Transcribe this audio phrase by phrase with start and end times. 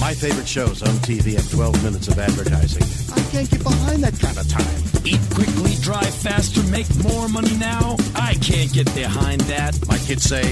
[0.00, 2.82] My favorite shows on TV have 12 minutes of advertising.
[3.16, 5.04] I can't get behind that kind of time.
[5.04, 7.96] Eat quickly, drive faster, make more money now.
[8.16, 9.78] I can't get behind that.
[9.86, 10.44] My kids say,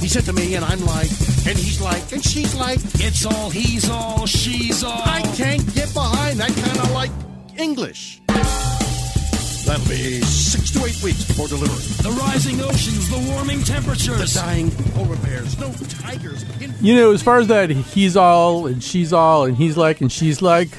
[0.00, 1.08] he said to me, and I'm like,
[1.46, 5.02] and he's like, and she's like, It's all he's all, she's all.
[5.04, 7.10] I can't get behind that kind of like
[7.56, 8.19] English.
[9.70, 11.76] That'll be six to eight weeks before delivery.
[12.02, 14.34] The rising oceans, the warming temperatures.
[14.34, 16.42] The dying polar bears, no tigers.
[16.60, 20.00] In- You know, as far as that, he's all and she's all and he's like
[20.00, 20.70] and she's like,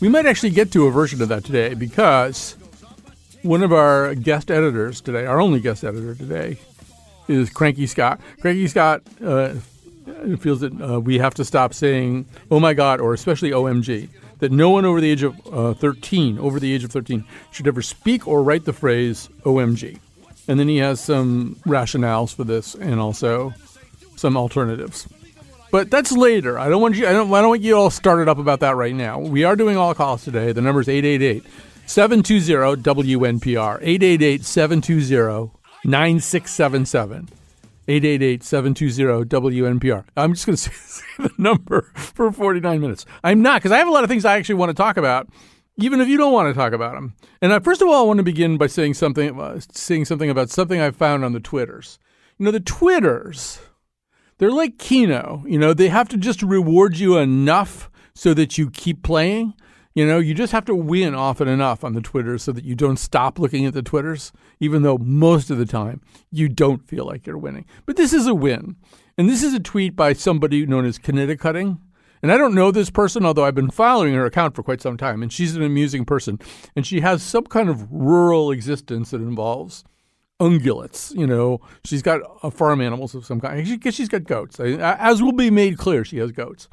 [0.00, 2.56] we might actually get to a version of that today because
[3.42, 6.56] one of our guest editors today, our only guest editor today,
[7.28, 8.18] is Cranky Scott.
[8.40, 9.50] Cranky Scott uh,
[10.40, 14.08] feels that uh, we have to stop saying "Oh my God" or especially "OMG."
[14.42, 17.68] That no one over the age of uh, 13, over the age of 13, should
[17.68, 20.00] ever speak or write the phrase "OMG."
[20.48, 23.54] And then he has some rationales for this and also
[24.16, 25.06] some alternatives.
[25.70, 26.58] But that's later.
[26.58, 27.06] I don't want you.
[27.06, 27.32] I don't.
[27.32, 29.20] I don't want you all started up about that right now.
[29.20, 30.50] We are doing all calls today.
[30.50, 31.44] The number is 888
[31.86, 35.52] 720 WNPR 888 720
[35.84, 37.28] 9677
[37.88, 40.04] 888 720 WNPR.
[40.16, 40.72] I'm just going to say
[41.18, 43.06] the number for 49 minutes.
[43.24, 45.28] I'm not because I have a lot of things I actually want to talk about.
[45.78, 48.06] Even if you don't want to talk about them, and I, first of all, I
[48.06, 51.40] want to begin by saying something, uh, saying something about something I found on the
[51.40, 51.98] Twitters.
[52.38, 53.58] You know, the Twitters,
[54.36, 55.42] they're like Keno.
[55.46, 59.54] You know, they have to just reward you enough so that you keep playing.
[59.94, 62.74] You know, you just have to win often enough on the Twitters so that you
[62.74, 67.04] don't stop looking at the Twitters, even though most of the time you don't feel
[67.04, 67.66] like you're winning.
[67.84, 68.76] But this is a win.
[69.18, 71.78] And this is a tweet by somebody known as Connecticutting.
[72.22, 74.96] And I don't know this person, although I've been following her account for quite some
[74.96, 75.22] time.
[75.22, 76.38] And she's an amusing person.
[76.74, 79.84] And she has some kind of rural existence that involves
[80.40, 81.14] ungulates.
[81.14, 83.66] You know, she's got uh, farm animals of some kind.
[83.66, 84.58] She, she's got goats.
[84.58, 86.68] As will be made clear, she has goats.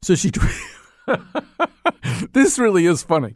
[0.00, 0.30] So she.
[2.32, 3.34] this really is funny.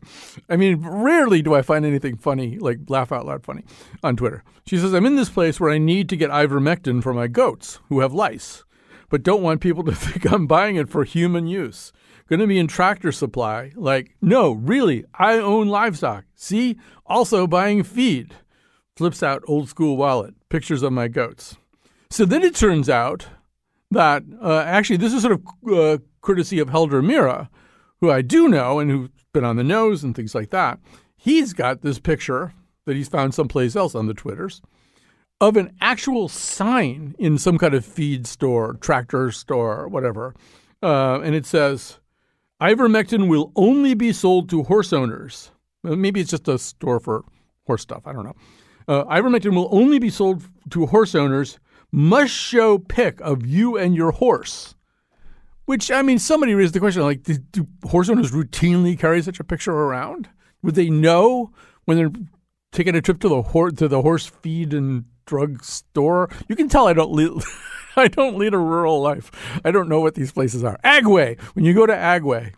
[0.48, 3.64] I mean, rarely do I find anything funny, like laugh out loud funny,
[4.02, 4.44] on Twitter.
[4.66, 7.80] She says, I'm in this place where I need to get ivermectin for my goats
[7.88, 8.64] who have lice,
[9.08, 11.92] but don't want people to think I'm buying it for human use.
[12.28, 13.72] Going to be in tractor supply.
[13.74, 16.24] Like, no, really, I own livestock.
[16.34, 16.78] See?
[17.04, 18.34] Also buying feed.
[18.96, 21.56] Flips out old school wallet, pictures of my goats.
[22.10, 23.26] So then it turns out
[23.90, 27.50] that uh, actually this is sort of uh, courtesy of Helder Mira,
[28.02, 30.80] who I do know and who's been on the nose and things like that.
[31.16, 32.52] He's got this picture
[32.84, 34.60] that he's found someplace else on the Twitters
[35.40, 40.34] of an actual sign in some kind of feed store, tractor store, whatever.
[40.82, 42.00] Uh, and it says,
[42.60, 45.52] Ivermectin will only be sold to horse owners.
[45.84, 47.24] Maybe it's just a store for
[47.68, 48.04] horse stuff.
[48.04, 48.36] I don't know.
[48.88, 51.60] Uh, ivermectin will only be sold to horse owners.
[51.92, 54.74] Must show pic of you and your horse.
[55.64, 59.40] Which I mean, somebody raised the question: like, do, do horse owners routinely carry such
[59.40, 60.28] a picture around?
[60.62, 61.52] Would they know
[61.84, 62.12] when they're
[62.72, 66.28] taking a trip to the horse to the horse feed and drug store?
[66.48, 67.30] You can tell I don't lead,
[67.96, 69.30] I don't lead a rural life.
[69.64, 70.78] I don't know what these places are.
[70.84, 71.40] Agway.
[71.54, 72.54] When you go to Agway,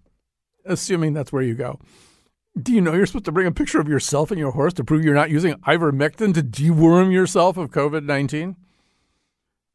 [0.64, 1.78] assuming that's where you go,
[2.60, 4.84] do you know you're supposed to bring a picture of yourself and your horse to
[4.84, 8.56] prove you're not using ivermectin to deworm yourself of COVID nineteen?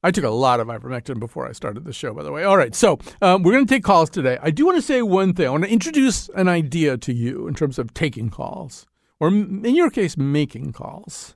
[0.01, 2.43] I took a lot of ivermectin before I started the show, by the way.
[2.43, 4.37] All right, so um, we're going to take calls today.
[4.41, 5.47] I do want to say one thing.
[5.47, 8.85] I want to introduce an idea to you in terms of taking calls,
[9.19, 11.35] or in your case, making calls.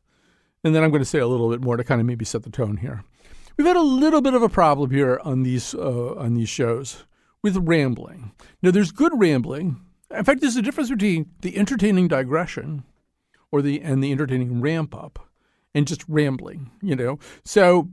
[0.63, 2.43] And then I'm going to say a little bit more to kind of maybe set
[2.43, 3.03] the tone here.
[3.57, 7.05] We've had a little bit of a problem here on these uh, on these shows
[7.41, 8.31] with rambling.
[8.61, 9.81] Now, there's good rambling.
[10.09, 12.83] In fact, there's a difference between the entertaining digression,
[13.51, 15.29] or the and the entertaining ramp up,
[15.75, 16.71] and just rambling.
[16.81, 17.89] You know, so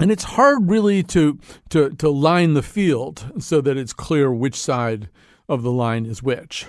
[0.00, 1.38] and it's hard really to
[1.70, 5.08] to to line the field so that it's clear which side
[5.48, 6.66] of the line is which.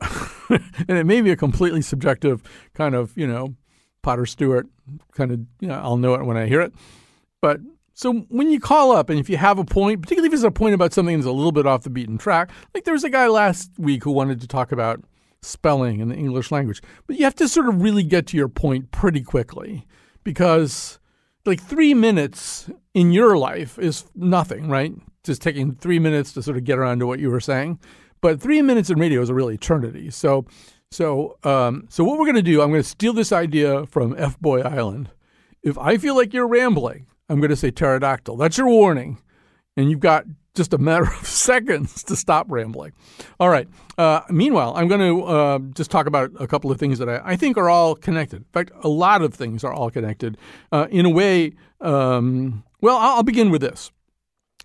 [0.50, 2.42] and it may be a completely subjective
[2.74, 3.54] kind of, you know,
[4.02, 4.66] Potter Stewart
[5.12, 6.72] kind of, you know, I'll know it when I hear it.
[7.40, 7.60] But
[7.94, 10.50] so when you call up and if you have a point, particularly if it's a
[10.50, 13.10] point about something that's a little bit off the beaten track, like there was a
[13.10, 15.04] guy last week who wanted to talk about
[15.42, 16.82] spelling in the English language.
[17.06, 19.86] But you have to sort of really get to your point pretty quickly
[20.24, 20.99] because
[21.46, 24.92] like three minutes in your life is nothing, right?
[25.24, 27.78] Just taking three minutes to sort of get around to what you were saying.
[28.20, 30.10] But three minutes in radio is a real eternity.
[30.10, 30.46] So,
[30.90, 34.14] so, um, so what we're going to do, I'm going to steal this idea from
[34.18, 35.10] F Boy Island.
[35.62, 38.36] If I feel like you're rambling, I'm going to say pterodactyl.
[38.36, 39.18] That's your warning.
[39.76, 42.92] And you've got just a matter of seconds to stop rambling.
[43.38, 43.68] All right.
[43.98, 47.20] Uh, meanwhile, I'm going to uh, just talk about a couple of things that I,
[47.24, 48.38] I, think are all connected.
[48.38, 50.38] In fact, a lot of things are all connected
[50.72, 51.52] uh, in a way.
[51.80, 53.90] Um, well, I'll, I'll, begin with this.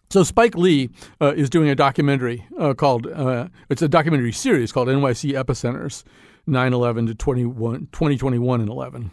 [0.10, 0.90] So Spike Lee
[1.20, 6.04] uh, is doing a documentary uh, called uh, it's a documentary series called NYC Epicenters
[6.48, 9.12] 9/11 to 21, 2021 and 11.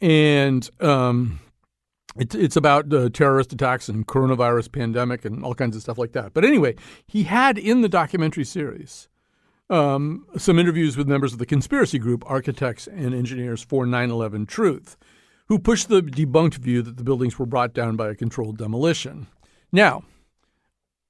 [0.00, 1.38] and um,
[2.16, 6.12] it's it's about uh, terrorist attacks and coronavirus pandemic and all kinds of stuff like
[6.12, 6.32] that.
[6.32, 6.76] But anyway,
[7.06, 9.08] he had in the documentary series
[9.70, 14.96] um, some interviews with members of the conspiracy group Architects and Engineers for 9/11 Truth,
[15.48, 19.26] who pushed the debunked view that the buildings were brought down by a controlled demolition.
[19.72, 20.04] Now,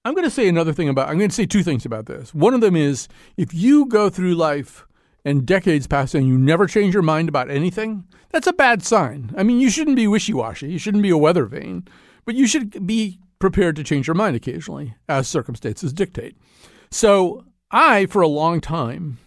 [0.07, 1.09] I'm going to say another thing about.
[1.09, 2.35] I'm going to say two things about this.
[2.35, 4.87] One of them is if you go through life
[5.25, 9.33] and decades pass and you never change your mind about anything, that's a bad sign.
[9.37, 11.87] I mean, you shouldn't be wishy washy, you shouldn't be a weather vane,
[12.25, 16.37] but you should be prepared to change your mind occasionally as circumstances dictate.
[16.91, 19.19] So, I, for a long time,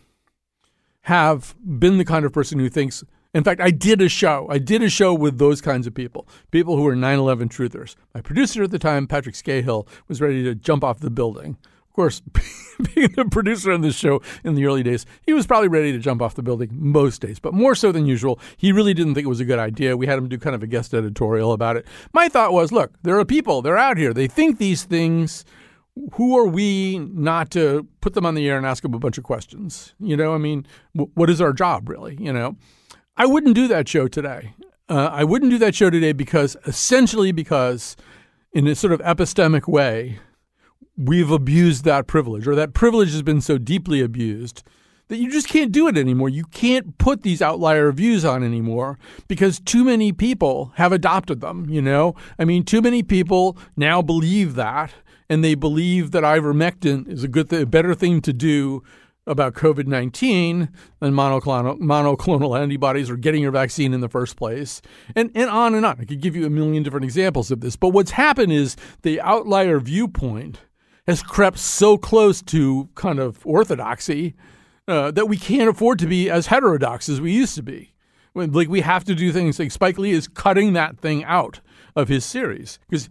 [1.01, 3.03] have been the kind of person who thinks,
[3.33, 4.47] in fact, I did a show.
[4.49, 7.95] I did a show with those kinds of people, people who were 9 11 truthers.
[8.13, 11.57] My producer at the time, Patrick Skahill, was ready to jump off the building
[11.97, 12.21] course,
[12.95, 15.97] being the producer on this show in the early days, he was probably ready to
[15.97, 18.39] jump off the building most days, but more so than usual.
[18.55, 19.97] He really didn't think it was a good idea.
[19.97, 21.85] We had him do kind of a guest editorial about it.
[22.13, 25.43] My thought was look, there are people, they're out here, they think these things.
[26.13, 29.17] Who are we not to put them on the air and ask them a bunch
[29.17, 29.95] of questions?
[29.99, 32.15] You know, I mean, w- what is our job really?
[32.19, 32.55] You know,
[33.17, 34.53] I wouldn't do that show today.
[34.87, 37.97] Uh, I wouldn't do that show today because essentially because
[38.53, 40.19] in a sort of epistemic way,
[40.97, 44.63] we've abused that privilege, or that privilege has been so deeply abused
[45.07, 46.29] that you just can't do it anymore.
[46.29, 51.69] You can't put these outlier views on anymore because too many people have adopted them,
[51.69, 52.15] you know?
[52.37, 54.93] I mean, too many people now believe that
[55.29, 58.83] and they believe that ivermectin is a good th- a better thing to do
[59.25, 64.81] about COVID 19 than monoclonal, monoclonal antibodies or getting your vaccine in the first place,
[65.15, 65.99] and, and on and on.
[65.99, 67.75] I could give you a million different examples of this.
[67.75, 70.59] But what's happened is the outlier viewpoint
[71.07, 74.35] has crept so close to kind of orthodoxy
[74.87, 77.93] uh, that we can't afford to be as heterodox as we used to be.
[78.35, 81.59] Like we have to do things like Spike Lee is cutting that thing out
[81.95, 83.09] of his series because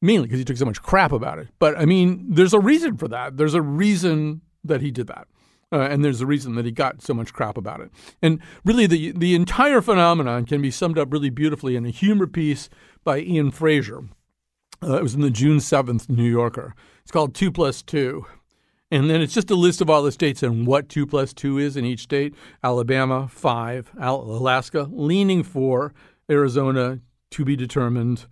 [0.00, 1.48] mainly because he took so much crap about it.
[1.58, 3.36] But I mean, there's a reason for that.
[3.36, 5.26] There's a reason that he did that.
[5.70, 7.90] Uh, and there's a reason that he got so much crap about it.
[8.22, 12.26] And really, the the entire phenomenon can be summed up really beautifully in a humor
[12.26, 12.70] piece
[13.04, 14.04] by Ian Frazier.
[14.82, 16.74] Uh, it was in the June 7th New Yorker.
[17.08, 18.26] It's called 2 plus 2.
[18.90, 21.56] And then it's just a list of all the states and what 2 plus 2
[21.56, 25.94] is in each state Alabama, 5, Alaska, leaning 4,
[26.30, 27.00] Arizona,
[27.30, 28.26] to be determined,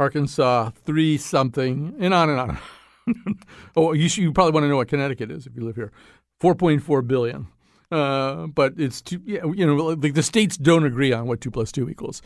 [0.00, 2.58] Arkansas, 3 something, and on and on.
[3.76, 5.92] oh, you, should, you probably want to know what Connecticut is if you live here
[6.42, 7.46] 4.4 billion.
[7.92, 11.70] Uh, but it's too, you know, like the states don't agree on what 2 plus
[11.70, 12.22] 2 equals,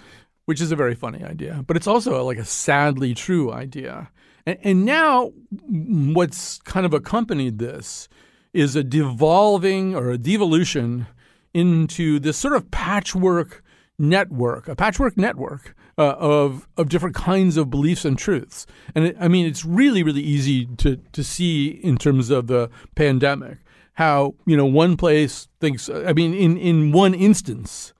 [0.46, 1.62] which is a very funny idea.
[1.66, 4.08] But it's also like a sadly true idea.
[4.46, 5.32] And, and now,
[5.68, 8.08] what's kind of accompanied this
[8.52, 11.06] is a devolving or a devolution
[11.54, 13.62] into this sort of patchwork
[13.98, 18.66] network, a patchwork network uh, of of different kinds of beliefs and truths.
[18.94, 22.70] And it, I mean, it's really really easy to to see in terms of the
[22.94, 23.58] pandemic
[23.94, 25.88] how you know one place thinks.
[25.88, 27.92] I mean, in in one instance,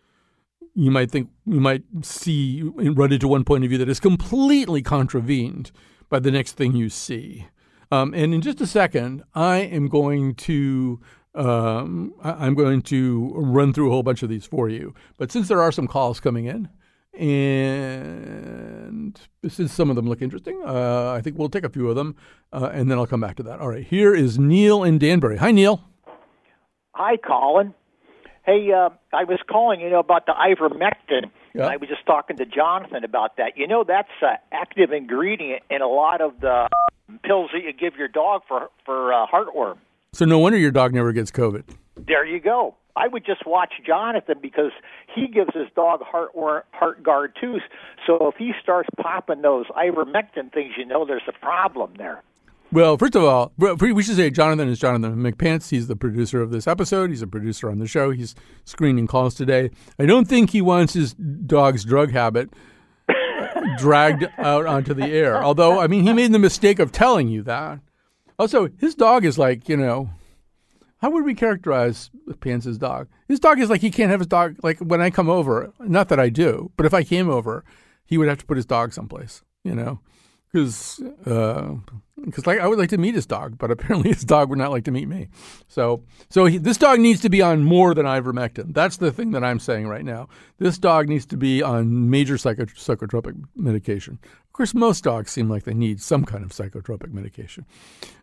[0.74, 4.82] you might think you might see run into one point of view that is completely
[4.82, 5.70] contravened
[6.10, 7.46] by the next thing you see.
[7.90, 11.00] Um, and in just a second, I am going to
[11.34, 14.94] um, I'm going to run through a whole bunch of these for you.
[15.16, 16.68] But since there are some calls coming in,
[17.14, 21.96] and since some of them look interesting, uh, I think we'll take a few of
[21.96, 22.16] them,
[22.52, 23.60] uh, and then I'll come back to that.
[23.60, 25.38] All right, here is Neil in Danbury.
[25.38, 25.82] Hi, Neil.
[26.92, 27.74] Hi, Colin.
[28.44, 31.30] Hey, uh, I was calling, you know, about the ivermectin.
[31.54, 31.66] Yeah.
[31.66, 33.56] I was just talking to Jonathan about that.
[33.56, 36.68] You know, that's an active ingredient in a lot of the
[37.24, 39.78] pills that you give your dog for for uh, heartworm.
[40.12, 41.64] So no wonder your dog never gets COVID.
[41.96, 42.74] There you go.
[42.96, 44.72] I would just watch Jonathan because
[45.14, 47.58] he gives his dog heartworm, Heartgard too.
[48.06, 52.22] So if he starts popping those ivermectin things, you know there's a problem there.
[52.72, 55.70] Well, first of all, we should say Jonathan is Jonathan McPants.
[55.70, 57.10] He's the producer of this episode.
[57.10, 58.12] He's a producer on the show.
[58.12, 59.70] He's screening calls today.
[59.98, 62.50] I don't think he wants his dog's drug habit
[63.78, 65.42] dragged out onto the air.
[65.42, 67.80] Although, I mean, he made the mistake of telling you that.
[68.38, 70.10] Also, his dog is like, you know,
[70.98, 72.10] how would we characterize
[72.40, 73.08] Pants' dog?
[73.26, 74.56] His dog is like he can't have his dog.
[74.62, 77.64] Like when I come over, not that I do, but if I came over,
[78.04, 79.98] he would have to put his dog someplace, you know,
[80.52, 81.74] because uh,
[82.24, 84.70] because like I would like to meet his dog, but apparently his dog would not
[84.70, 85.28] like to meet me.
[85.68, 88.74] So so he, this dog needs to be on more than ivermectin.
[88.74, 90.28] That's the thing that I'm saying right now.
[90.58, 94.18] This dog needs to be on major psycho- psychotropic medication.
[94.22, 97.64] Of course, most dogs seem like they need some kind of psychotropic medication.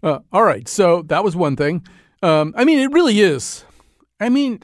[0.04, 1.86] Uh, all right, so that was one thing.
[2.22, 3.64] Um, I mean, it really is.
[4.20, 4.62] I mean,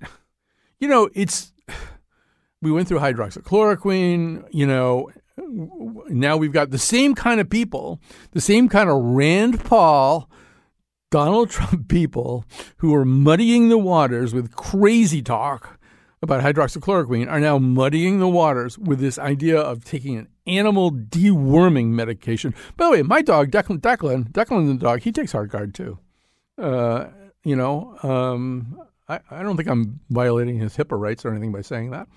[0.79, 1.53] you know, it's
[2.61, 4.47] we went through hydroxychloroquine.
[4.51, 7.99] You know, now we've got the same kind of people,
[8.31, 10.29] the same kind of Rand Paul,
[11.11, 12.45] Donald Trump people
[12.77, 15.79] who are muddying the waters with crazy talk
[16.21, 21.87] about hydroxychloroquine are now muddying the waters with this idea of taking an animal deworming
[21.87, 22.55] medication.
[22.77, 25.99] By the way, my dog Declan, Declan, Declan the dog, he takes Heartgard too.
[26.57, 27.07] Uh,
[27.43, 31.61] you know, um, I, I don't think I'm violating his HIPAA rights or anything by
[31.61, 32.07] saying that.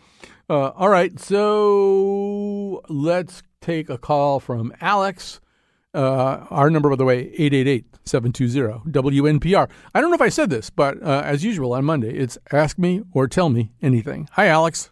[0.49, 5.41] Uh, all right, so let's take a call from Alex.
[5.93, 9.69] Uh, our number, by the way, 888-720-WNPR.
[9.95, 12.79] I don't know if I said this, but uh, as usual on Monday, it's Ask
[12.79, 14.29] Me or Tell Me Anything.
[14.33, 14.91] Hi, Alex.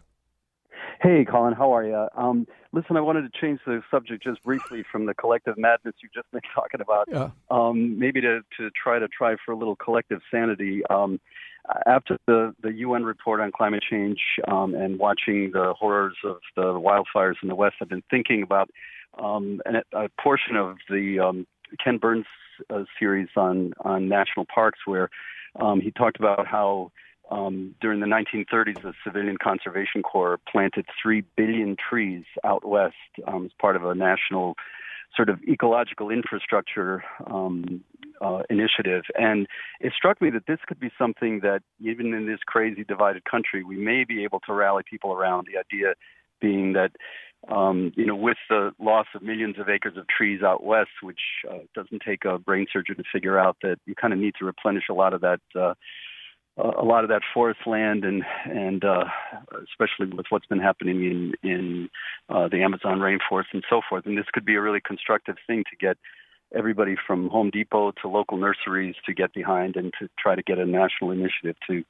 [1.01, 2.07] Hey, Colin, how are you?
[2.17, 6.13] Um, listen, I wanted to change the subject just briefly from the collective madness you've
[6.13, 7.29] just been talking about, yeah.
[7.51, 10.81] um, maybe to, to try to try for a little collective sanity.
[10.89, 11.19] Um,
[11.85, 16.63] after the, the UN report on climate change um, and watching the horrors of the
[16.63, 18.69] wildfires in the West, I've been thinking about
[19.21, 19.61] um,
[19.93, 21.47] a portion of the um,
[21.83, 22.25] Ken Burns
[22.69, 25.09] uh, series on, on national parks where
[25.59, 26.91] um, he talked about how
[27.31, 32.95] um, during the 1930s, the Civilian Conservation Corps planted 3 billion trees out west
[33.27, 34.55] um, as part of a national
[35.15, 37.83] sort of ecological infrastructure um,
[38.21, 39.03] uh, initiative.
[39.15, 39.47] And
[39.79, 43.63] it struck me that this could be something that, even in this crazy divided country,
[43.63, 45.47] we may be able to rally people around.
[45.51, 45.93] The idea
[46.41, 46.91] being that,
[47.49, 51.19] um, you know, with the loss of millions of acres of trees out west, which
[51.49, 54.45] uh, doesn't take a brain surgeon to figure out that you kind of need to
[54.45, 55.39] replenish a lot of that.
[55.55, 55.73] Uh,
[56.57, 59.03] a lot of that forest land and and uh,
[59.63, 61.89] especially with what's been happening in in
[62.29, 64.05] uh, the Amazon rainforest and so forth.
[64.05, 65.97] And this could be a really constructive thing to get
[66.55, 70.57] everybody from Home Depot to local nurseries to get behind and to try to get
[70.57, 71.83] a national initiative to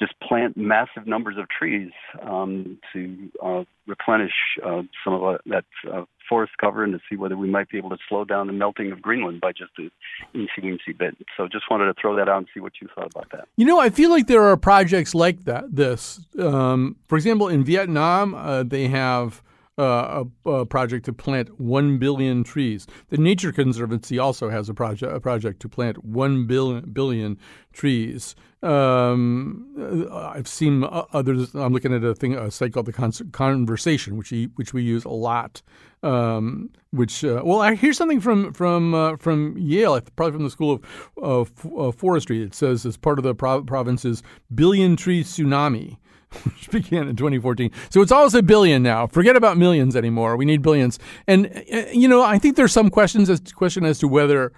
[0.00, 1.90] just plant massive numbers of trees
[2.22, 4.32] um, to uh, replenish
[4.64, 7.90] uh, some of that uh, forest cover and to see whether we might be able
[7.90, 9.90] to slow down the melting of Greenland by just a
[10.34, 11.16] eensy weensy bit.
[11.36, 13.48] So just wanted to throw that out and see what you thought about that.
[13.56, 15.64] You know, I feel like there are projects like that.
[15.74, 19.42] This, um, for example, in Vietnam, uh, they have
[19.78, 22.86] uh, a, a, project to plant one billion trees.
[23.08, 27.38] The Nature Conservancy also has a project a project to plant one billion billion
[27.72, 28.34] trees.
[28.62, 31.54] Um, I've seen others.
[31.54, 35.04] I'm looking at a thing, a site called the Conversation, which we, which we use
[35.04, 35.62] a lot.
[36.02, 40.50] Um, which uh, well, I hear something from from uh, from Yale, probably from the
[40.50, 40.82] School
[41.18, 42.42] of uh, Forestry.
[42.42, 44.22] It says as part of the province's
[44.54, 45.98] billion tree tsunami
[46.44, 47.70] which began in 2014.
[47.90, 49.06] So it's almost a billion now.
[49.06, 50.36] Forget about millions anymore.
[50.36, 50.98] We need billions.
[51.26, 54.52] And uh, you know, I think there's some questions as question as to whether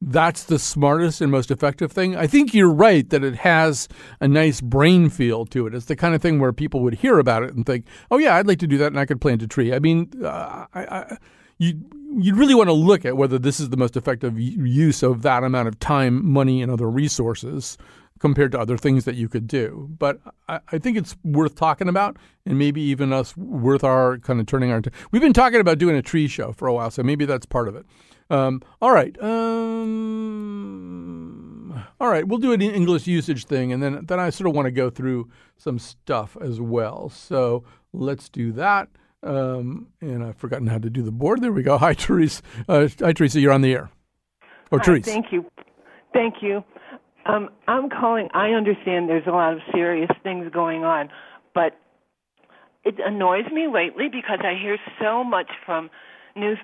[0.00, 2.16] that's the smartest and most effective thing.
[2.16, 3.88] I think you're right that it has
[4.20, 5.74] a nice brain feel to it.
[5.74, 8.36] It's the kind of thing where people would hear about it and think, "Oh yeah,
[8.36, 10.80] I'd like to do that, and I could plant a tree." I mean, uh, I,
[10.84, 11.16] I,
[11.58, 11.80] you
[12.18, 15.44] you'd really want to look at whether this is the most effective use of that
[15.44, 17.78] amount of time, money, and other resources
[18.18, 19.88] compared to other things that you could do.
[19.98, 24.40] But I, I, think it's worth talking about, and maybe even us worth our kind
[24.40, 24.80] of turning our.
[24.80, 27.46] T- We've been talking about doing a tree show for a while, so maybe that's
[27.46, 27.84] part of it.
[28.28, 30.16] Um, all right, um,
[32.00, 34.66] all right, we'll do an English usage thing, and then then I sort of want
[34.66, 37.08] to go through some stuff as well.
[37.08, 38.88] So let's do that.
[39.22, 41.40] Um, and I've forgotten how to do the board.
[41.40, 41.78] There we go.
[41.86, 42.42] Hi, Teresa.
[42.68, 43.40] Uh, hi, Teresa.
[43.40, 43.90] You're on the air.
[44.70, 45.10] Or Hi, Teresa.
[45.10, 45.44] Thank you.
[46.12, 46.62] Thank you.
[47.24, 48.28] Um, I'm calling.
[48.34, 51.08] I understand there's a lot of serious things going on,
[51.54, 51.76] but
[52.84, 55.90] it annoys me lately because I hear so much from
[56.36, 56.58] news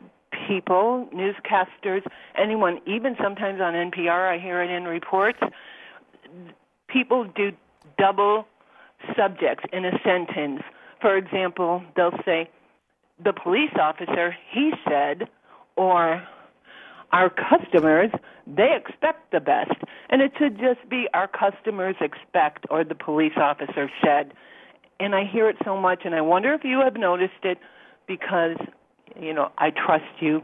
[0.46, 2.02] people, newscasters,
[2.36, 5.38] anyone, even sometimes on NPR, I hear it in reports.
[6.88, 7.52] People do
[7.98, 8.46] double
[9.16, 10.62] subjects in a sentence.
[11.00, 12.48] For example, they'll say,
[13.22, 15.28] the police officer, he said,
[15.76, 16.26] or
[17.12, 18.10] our customers,
[18.46, 19.74] they expect the best.
[20.10, 24.32] And it should just be our customers expect, or the police officer said.
[24.98, 27.58] And I hear it so much, and I wonder if you have noticed it
[28.06, 28.56] because,
[29.20, 30.42] you know, I trust you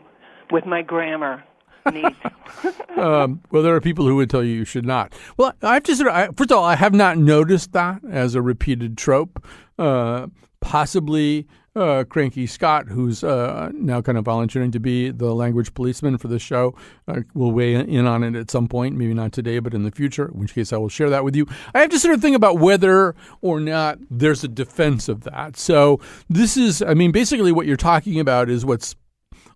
[0.50, 1.44] with my grammar
[2.96, 5.12] um, well, there are people who would tell you you should not.
[5.36, 8.34] Well, I have to say, I, first of all, I have not noticed that as
[8.34, 9.44] a repeated trope.
[9.78, 10.26] Uh,
[10.60, 11.46] possibly
[11.78, 16.28] uh, Cranky Scott, who's uh, now kind of volunteering to be the language policeman for
[16.28, 16.74] the show,
[17.06, 19.90] uh, will weigh in on it at some point, maybe not today, but in the
[19.90, 21.46] future, in which case I will share that with you.
[21.74, 25.56] I have to sort of think about whether or not there's a defense of that.
[25.56, 28.96] So this is, I mean, basically what you're talking about is what's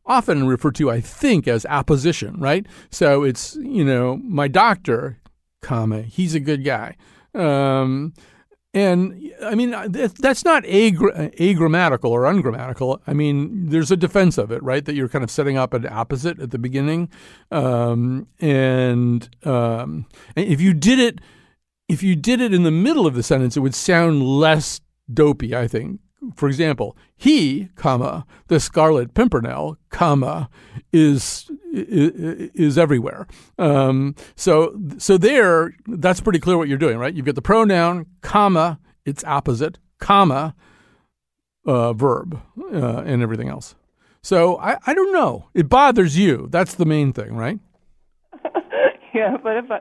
[0.07, 2.67] often referred to, I think, as apposition, right?
[2.91, 5.19] So it's, you know, my doctor,
[5.61, 6.97] comma, he's a good guy.
[7.35, 8.13] Um,
[8.75, 13.03] and I mean, that's not agrammatical or ungrammatical.
[13.07, 14.85] I mean, there's a defense of it, right?
[14.85, 17.11] That you're kind of setting up an opposite at the beginning.
[17.51, 21.21] Um, and um, if you did it,
[21.89, 24.81] if you did it in the middle of the sentence, it would sound less
[25.13, 26.01] dopey, I think
[26.35, 30.49] for example, he, comma, the Scarlet Pimpernel, comma,
[30.93, 33.27] is is, is everywhere.
[33.59, 37.15] Um, so so there, that's pretty clear what you're doing, right?
[37.15, 40.55] You've got the pronoun, comma, its opposite, comma,
[41.67, 42.41] uh, verb,
[42.73, 43.75] uh, and everything else.
[44.23, 45.49] So I, I don't know.
[45.55, 46.49] It bothers you.
[46.51, 47.59] That's the main thing, right?
[49.15, 49.81] yeah, but if I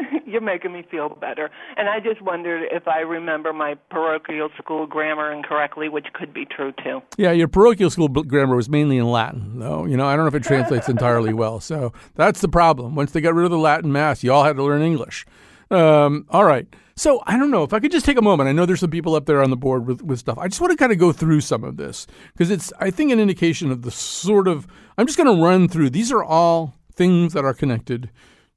[0.26, 1.50] You're making me feel better.
[1.76, 6.44] And I just wondered if I remember my parochial school grammar incorrectly, which could be
[6.44, 7.00] true too.
[7.16, 9.84] Yeah, your parochial school grammar was mainly in Latin, though.
[9.84, 11.60] You know, I don't know if it translates entirely well.
[11.60, 12.94] So that's the problem.
[12.94, 15.26] Once they got rid of the Latin mass, you all had to learn English.
[15.70, 16.66] Um, all right.
[16.96, 18.48] So I don't know if I could just take a moment.
[18.48, 20.36] I know there's some people up there on the board with, with stuff.
[20.36, 23.12] I just want to kind of go through some of this because it's, I think,
[23.12, 24.66] an indication of the sort of.
[24.96, 25.90] I'm just going to run through.
[25.90, 28.10] These are all things that are connected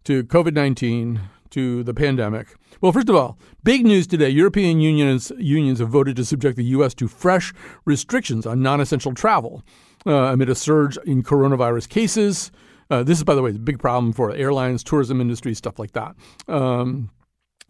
[0.05, 1.20] to COVID 19,
[1.51, 2.55] to the pandemic.
[2.79, 6.63] Well, first of all, big news today European unions, unions have voted to subject the
[6.65, 6.93] U.S.
[6.96, 7.54] to fresh
[7.86, 9.63] restrictions on non essential travel
[10.08, 12.52] uh, amid a surge in coronavirus cases.
[12.89, 15.93] Uh, this is, by the way, a big problem for airlines, tourism industry, stuff like
[15.93, 16.15] that.
[16.47, 17.10] Um,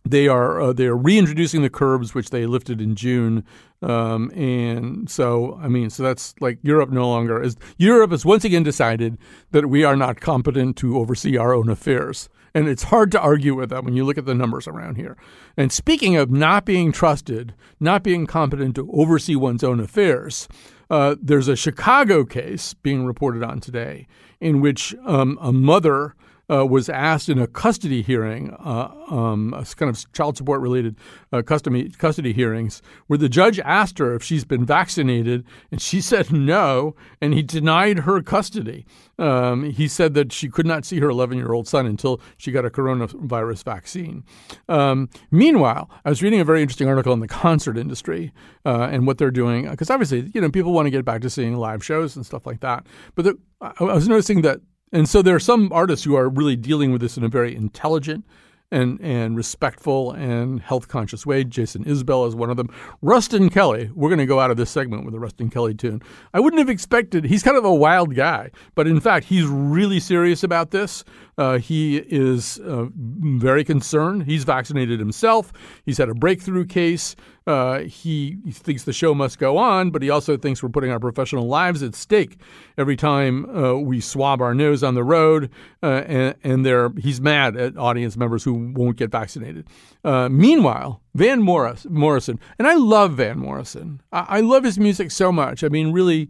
[0.04, 3.44] they are uh, they are reintroducing the curbs which they lifted in June,
[3.82, 7.56] um, and so I mean, so that's like Europe no longer is.
[7.78, 9.18] Europe has once again decided
[9.52, 12.30] that we are not competent to oversee our own affairs.
[12.54, 15.16] And it's hard to argue with that when you look at the numbers around here.
[15.56, 20.50] And speaking of not being trusted, not being competent to oversee one's own affairs,
[20.90, 24.06] uh, there's a Chicago case being reported on today
[24.42, 26.14] in which um, a mother
[26.52, 30.96] uh, was asked in a custody hearing, uh, um, a kind of child support related
[31.32, 36.02] uh, custody, custody hearings, where the judge asked her if she's been vaccinated, and she
[36.12, 38.86] said no, and he denied her custody.
[39.18, 42.52] Um, he said that she could not see her 11 year old son until she
[42.52, 44.24] got a coronavirus vaccine.
[44.68, 48.34] Um, meanwhile, I was reading a very interesting article on the concert industry
[48.66, 51.30] uh, and what they're doing, because obviously, you know, people want to get back to
[51.30, 52.88] seeing live shows and stuff like that.
[53.16, 54.60] But the, I was noticing that
[54.92, 57.56] and so there are some artists who are really dealing with this in a very
[57.56, 58.26] intelligent
[58.72, 61.44] and and respectful and health conscious way.
[61.44, 62.70] Jason Isbell is one of them.
[63.02, 66.02] Ruston Kelly, we're going to go out of this segment with a Ruston Kelly tune.
[66.34, 67.26] I wouldn't have expected.
[67.26, 71.04] He's kind of a wild guy, but in fact, he's really serious about this.
[71.42, 74.28] Uh, he is uh, very concerned.
[74.28, 75.52] He's vaccinated himself.
[75.84, 77.16] He's had a breakthrough case.
[77.48, 80.92] Uh, he, he, thinks the show must go on, but he also thinks we're putting
[80.92, 82.38] our professional lives at stake
[82.78, 85.50] every time uh, we swab our nose on the road.
[85.82, 89.66] Uh, and, and he's mad at audience members who won't get vaccinated.
[90.04, 94.00] Uh, meanwhile, Van Morris, Morrison, and I love Van Morrison.
[94.12, 95.64] I, I love his music so much.
[95.64, 96.30] I mean, really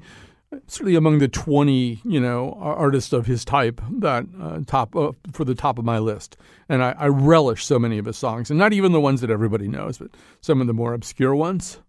[0.67, 5.45] certainly among the 20 you know artists of his type that uh, top uh, for
[5.45, 6.37] the top of my list.
[6.69, 9.29] And I, I, relish so many of his songs and not even the ones that
[9.29, 10.11] everybody knows but
[10.41, 11.79] some of the more obscure ones.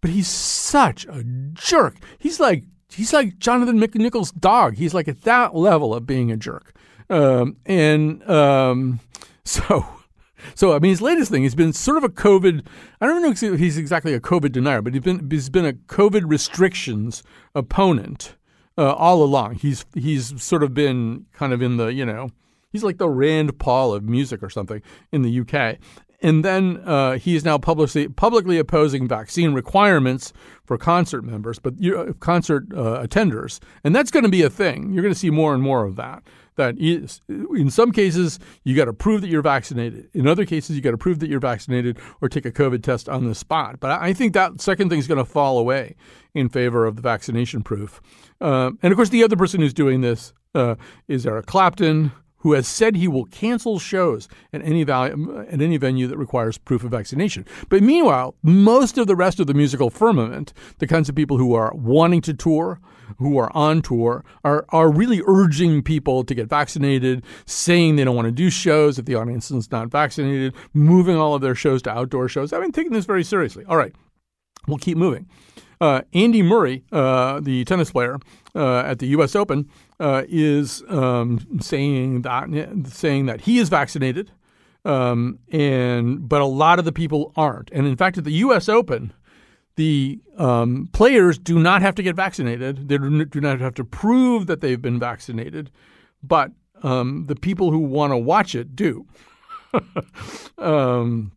[0.00, 1.96] But he's such a jerk.
[2.18, 4.76] He's like he's like Jonathan McNicol's dog.
[4.76, 6.74] He's like at that level of being a jerk.
[7.10, 9.00] Um, and um,
[9.44, 9.86] so
[10.54, 12.66] so, I mean, his latest thing, he's been sort of a COVID,
[13.00, 15.72] I don't know if he's exactly a COVID denier, but he's been, he's been a
[15.72, 17.22] COVID restrictions
[17.54, 18.36] opponent
[18.76, 19.56] uh, all along.
[19.56, 22.30] He's, he's sort of been kind of in the, you know,
[22.70, 25.78] he's like the Rand Paul of music or something in the UK.
[26.20, 30.32] And then uh, he is now publicly publicly opposing vaccine requirements
[30.64, 34.92] for concert members, but uh, concert uh, attenders, and that's going to be a thing.
[34.92, 36.24] You're going to see more and more of that
[36.58, 40.10] that in some cases you got to prove that you're vaccinated.
[40.12, 43.08] In other cases, you got to prove that you're vaccinated or take a COVID test
[43.08, 43.80] on the spot.
[43.80, 45.96] But I think that second thing is going to fall away
[46.34, 48.02] in favor of the vaccination proof.
[48.40, 50.74] Uh, and of course, the other person who's doing this uh,
[51.08, 55.76] is Eric Clapton, who has said he will cancel shows at any value, at any
[55.76, 57.44] venue that requires proof of vaccination.
[57.68, 61.54] But meanwhile, most of the rest of the musical firmament, the kinds of people who
[61.54, 62.80] are wanting to tour,
[63.16, 68.16] who are on tour, are are really urging people to get vaccinated, saying they don't
[68.16, 71.82] want to do shows if the audience is not vaccinated, moving all of their shows
[71.82, 72.52] to outdoor shows.
[72.52, 73.64] I've been taking this very seriously.
[73.66, 73.94] All right,
[74.66, 75.26] we'll keep moving.
[75.80, 78.18] Uh, Andy Murray, uh, the tennis player
[78.54, 79.36] uh, at the U.S.
[79.36, 79.68] Open,
[80.00, 82.48] uh, is um, saying that
[82.88, 84.32] saying that he is vaccinated,
[84.84, 87.70] um, and but a lot of the people aren't.
[87.72, 88.68] And in fact, at the U.S.
[88.68, 89.12] Open,
[89.78, 92.88] the um, players do not have to get vaccinated.
[92.88, 95.70] They do not have to prove that they've been vaccinated,
[96.20, 96.50] but
[96.82, 99.06] um, the people who want to watch it do.
[100.58, 101.30] um,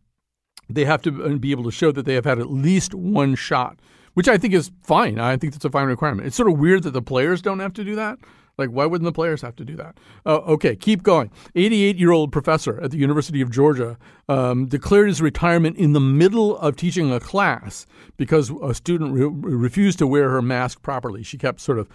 [0.67, 3.79] they have to be able to show that they have had at least one shot
[4.13, 5.19] which I think is fine.
[5.19, 6.27] I think that's a fine requirement.
[6.27, 8.19] It's sort of weird that the players don't have to do that.
[8.57, 9.97] Like, why wouldn't the players have to do that?
[10.25, 11.31] Uh, okay, keep going.
[11.55, 13.97] 88 year old professor at the University of Georgia
[14.29, 17.85] um, declared his retirement in the middle of teaching a class
[18.17, 21.23] because a student re- refused to wear her mask properly.
[21.23, 21.89] She kept sort of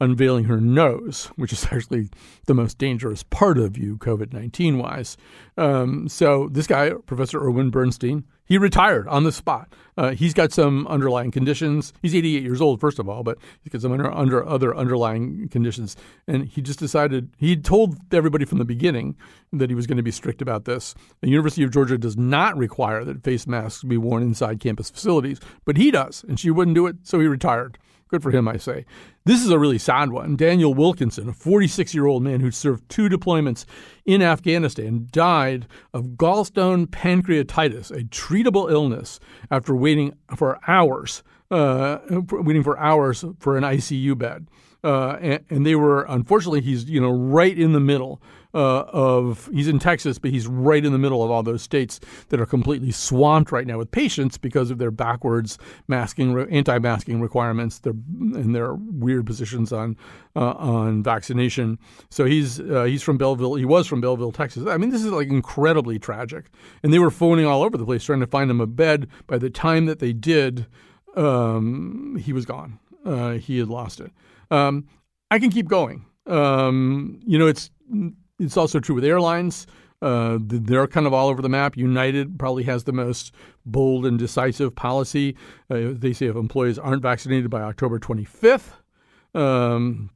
[0.00, 2.10] unveiling her nose, which is actually
[2.46, 5.16] the most dangerous part of you, COVID 19 wise.
[5.56, 9.72] Um, so, this guy, Professor Irwin Bernstein, he retired on the spot.
[9.96, 11.94] Uh, he's got some underlying conditions.
[12.02, 15.48] He's 88 years old, first of all, but he's got some under, under other underlying
[15.48, 15.96] conditions.
[16.28, 19.16] And he just decided, he told everybody from the beginning
[19.54, 20.94] that he was going to be strict about this.
[21.22, 25.40] The University of Georgia does not require that face masks be worn inside campus facilities,
[25.64, 26.22] but he does.
[26.28, 27.78] And she wouldn't do it, so he retired.
[28.12, 28.84] Good for him, I say.
[29.24, 30.36] This is a really sad one.
[30.36, 33.64] Daniel Wilkinson, a 46 year old man who served two deployments
[34.04, 39.18] in Afghanistan, died of gallstone pancreatitis, a treatable illness,
[39.50, 44.46] after waiting for hours, uh, waiting for hours for an ICU bed.
[44.84, 48.20] Uh, and, and, they were unfortunately he's you know right in the middle
[48.54, 52.00] uh, of he's in Texas, but he's right in the middle of all those states
[52.28, 57.78] that are completely swamped right now with patients because of their backwards masking, anti-masking requirements,
[57.80, 59.96] their and their weird positions on
[60.36, 61.78] uh, on vaccination.
[62.10, 63.54] So he's uh, he's from Bellville.
[63.54, 64.66] He was from Bellville, Texas.
[64.66, 66.50] I mean, this is like incredibly tragic.
[66.82, 69.08] And they were phoning all over the place trying to find him a bed.
[69.26, 70.66] By the time that they did,
[71.16, 72.78] um, he was gone.
[73.04, 74.12] Uh, he had lost it.
[74.50, 74.86] Um,
[75.30, 76.04] I can keep going.
[76.26, 77.70] Um, you know, it's
[78.42, 79.66] it's also true with airlines.
[80.00, 81.76] Uh, they're kind of all over the map.
[81.76, 83.32] United probably has the most
[83.64, 85.36] bold and decisive policy.
[85.70, 88.72] Uh, they say if employees aren't vaccinated by October 25th,
[89.34, 90.10] um,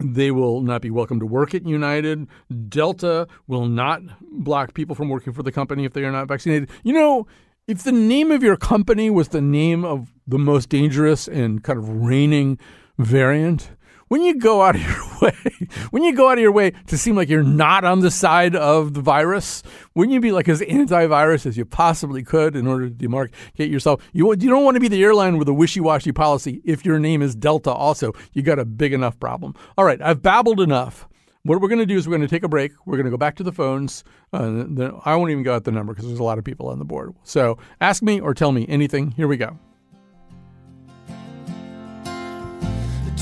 [0.00, 2.26] they will not be welcome to work at United.
[2.68, 4.00] Delta will not
[4.32, 6.70] block people from working for the company if they are not vaccinated.
[6.82, 7.26] You know,
[7.66, 11.78] if the name of your company was the name of the most dangerous and kind
[11.78, 12.58] of reigning
[12.98, 13.72] variant,
[14.08, 16.98] when you go out of your way, when you go out of your way to
[16.98, 19.62] seem like you're not on the side of the virus,
[19.94, 24.02] wouldn't you be like as antivirus as you possibly could in order to demarcate yourself?
[24.12, 26.60] You you don't want to be the airline with a wishy-washy policy.
[26.64, 29.54] If your name is Delta, also, you got a big enough problem.
[29.76, 31.08] All right, I've babbled enough.
[31.44, 32.72] What we're going to do is we're going to take a break.
[32.84, 34.04] We're going to go back to the phones.
[34.32, 34.64] Uh,
[35.04, 36.84] I won't even go at the number because there's a lot of people on the
[36.84, 37.14] board.
[37.22, 39.12] So ask me or tell me anything.
[39.12, 39.58] Here we go.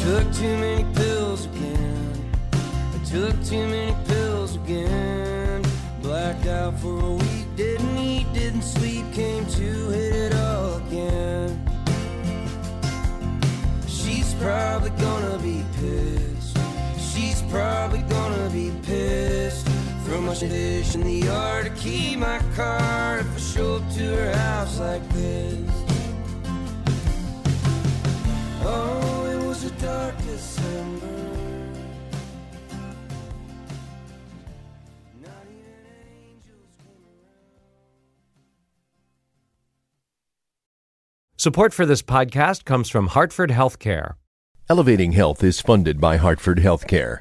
[0.07, 2.31] Took too many pills again.
[2.53, 5.65] I took too many pills again.
[6.01, 11.51] Blacked out for a week, didn't eat, didn't sleep, came to hit it all again.
[13.89, 16.57] She's probably gonna be pissed.
[17.11, 19.67] She's probably gonna be pissed.
[20.05, 24.05] Throw my dish in the yard to keep my car if I show up to
[24.05, 25.71] her house like this.
[28.63, 28.96] Oh
[29.81, 31.07] dark December.
[41.39, 44.15] Support for this podcast comes from Hartford Healthcare.
[44.69, 47.21] Elevating Health is funded by Hartford Healthcare.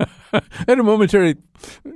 [0.32, 1.36] I had a momentary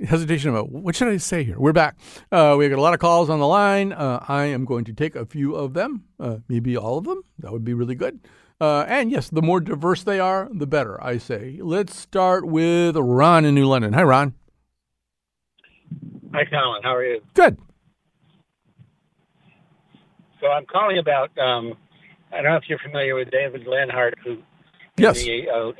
[0.06, 1.58] hesitation about what should I say here.
[1.58, 1.96] We're back.
[2.30, 3.92] Uh, we got a lot of calls on the line.
[3.92, 7.22] Uh, I am going to take a few of them, uh, maybe all of them.
[7.38, 8.20] That would be really good.
[8.60, 11.58] Uh, and yes, the more diverse they are, the better, I say.
[11.62, 13.92] Let's start with Ron in New London.
[13.92, 14.34] Hi, Ron.
[16.32, 16.82] Hi, Colin.
[16.82, 17.20] How are you?
[17.34, 17.58] Good.
[20.40, 21.74] So I'm calling about, um,
[22.32, 24.38] I don't know if you're familiar with David Leonhardt, who
[24.96, 25.22] yes.
[25.22, 25.72] the uh,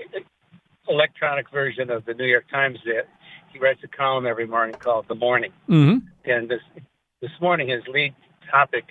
[0.88, 3.08] electronic version of the New York Times, that
[3.52, 5.52] he writes a column every morning called The Morning.
[5.68, 6.06] Mm-hmm.
[6.30, 6.60] And this,
[7.20, 8.14] this morning, his lead
[8.50, 8.84] topic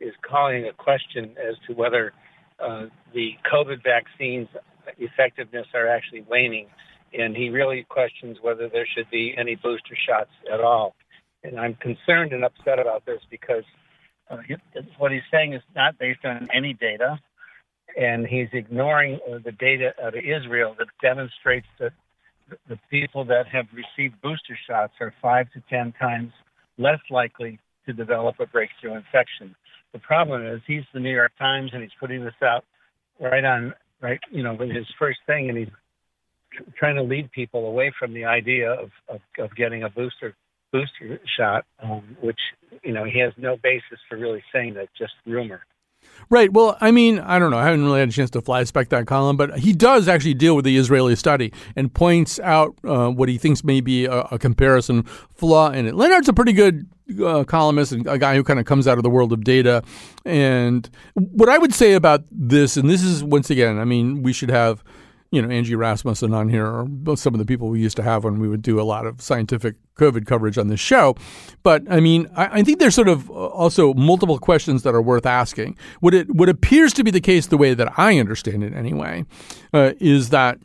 [0.00, 2.12] is calling a question as to whether
[2.58, 4.48] uh, the COVID vaccines
[4.98, 6.66] effectiveness are actually waning.
[7.12, 10.94] And he really questions whether there should be any booster shots at all.
[11.42, 13.64] And I'm concerned and upset about this because
[14.30, 14.38] uh,
[14.98, 17.18] what he's saying is not based on any data,
[17.96, 21.92] and he's ignoring uh, the data of Israel that demonstrates that
[22.68, 26.32] the people that have received booster shots are five to ten times
[26.78, 29.54] less likely to develop a breakthrough infection.
[29.92, 32.64] The problem is he's the New York Times and he's putting this out
[33.20, 35.68] right on right you know with his first thing and he's
[36.76, 40.34] trying to lead people away from the idea of of, of getting a booster
[40.72, 42.38] booster shot, um, which
[42.82, 45.60] you know he has no basis for really saying that, just rumor.
[46.28, 46.52] Right.
[46.52, 47.58] Well, I mean, I don't know.
[47.58, 50.34] I haven't really had a chance to fly spec that column, but he does actually
[50.34, 54.20] deal with the Israeli study and points out uh, what he thinks may be a,
[54.30, 55.02] a, comparison
[55.34, 55.94] flaw in it.
[55.94, 56.86] Leonhardt's a pretty good
[57.24, 59.82] uh, columnist and a guy who kind of comes out of the world of data.
[60.24, 64.32] And what I would say about this, and this is once again, I mean, we
[64.32, 64.84] should have
[65.30, 68.24] you know, Angie Rasmussen on here, or some of the people we used to have
[68.24, 71.14] when we would do a lot of scientific COVID coverage on this show.
[71.62, 75.02] But I mean, I, I, think there's sort of uh, also multiple questions that are
[75.02, 75.76] worth asking.
[76.00, 79.24] What it what appears to be the case, the way that I understand it anyway,
[79.72, 80.58] uh, is that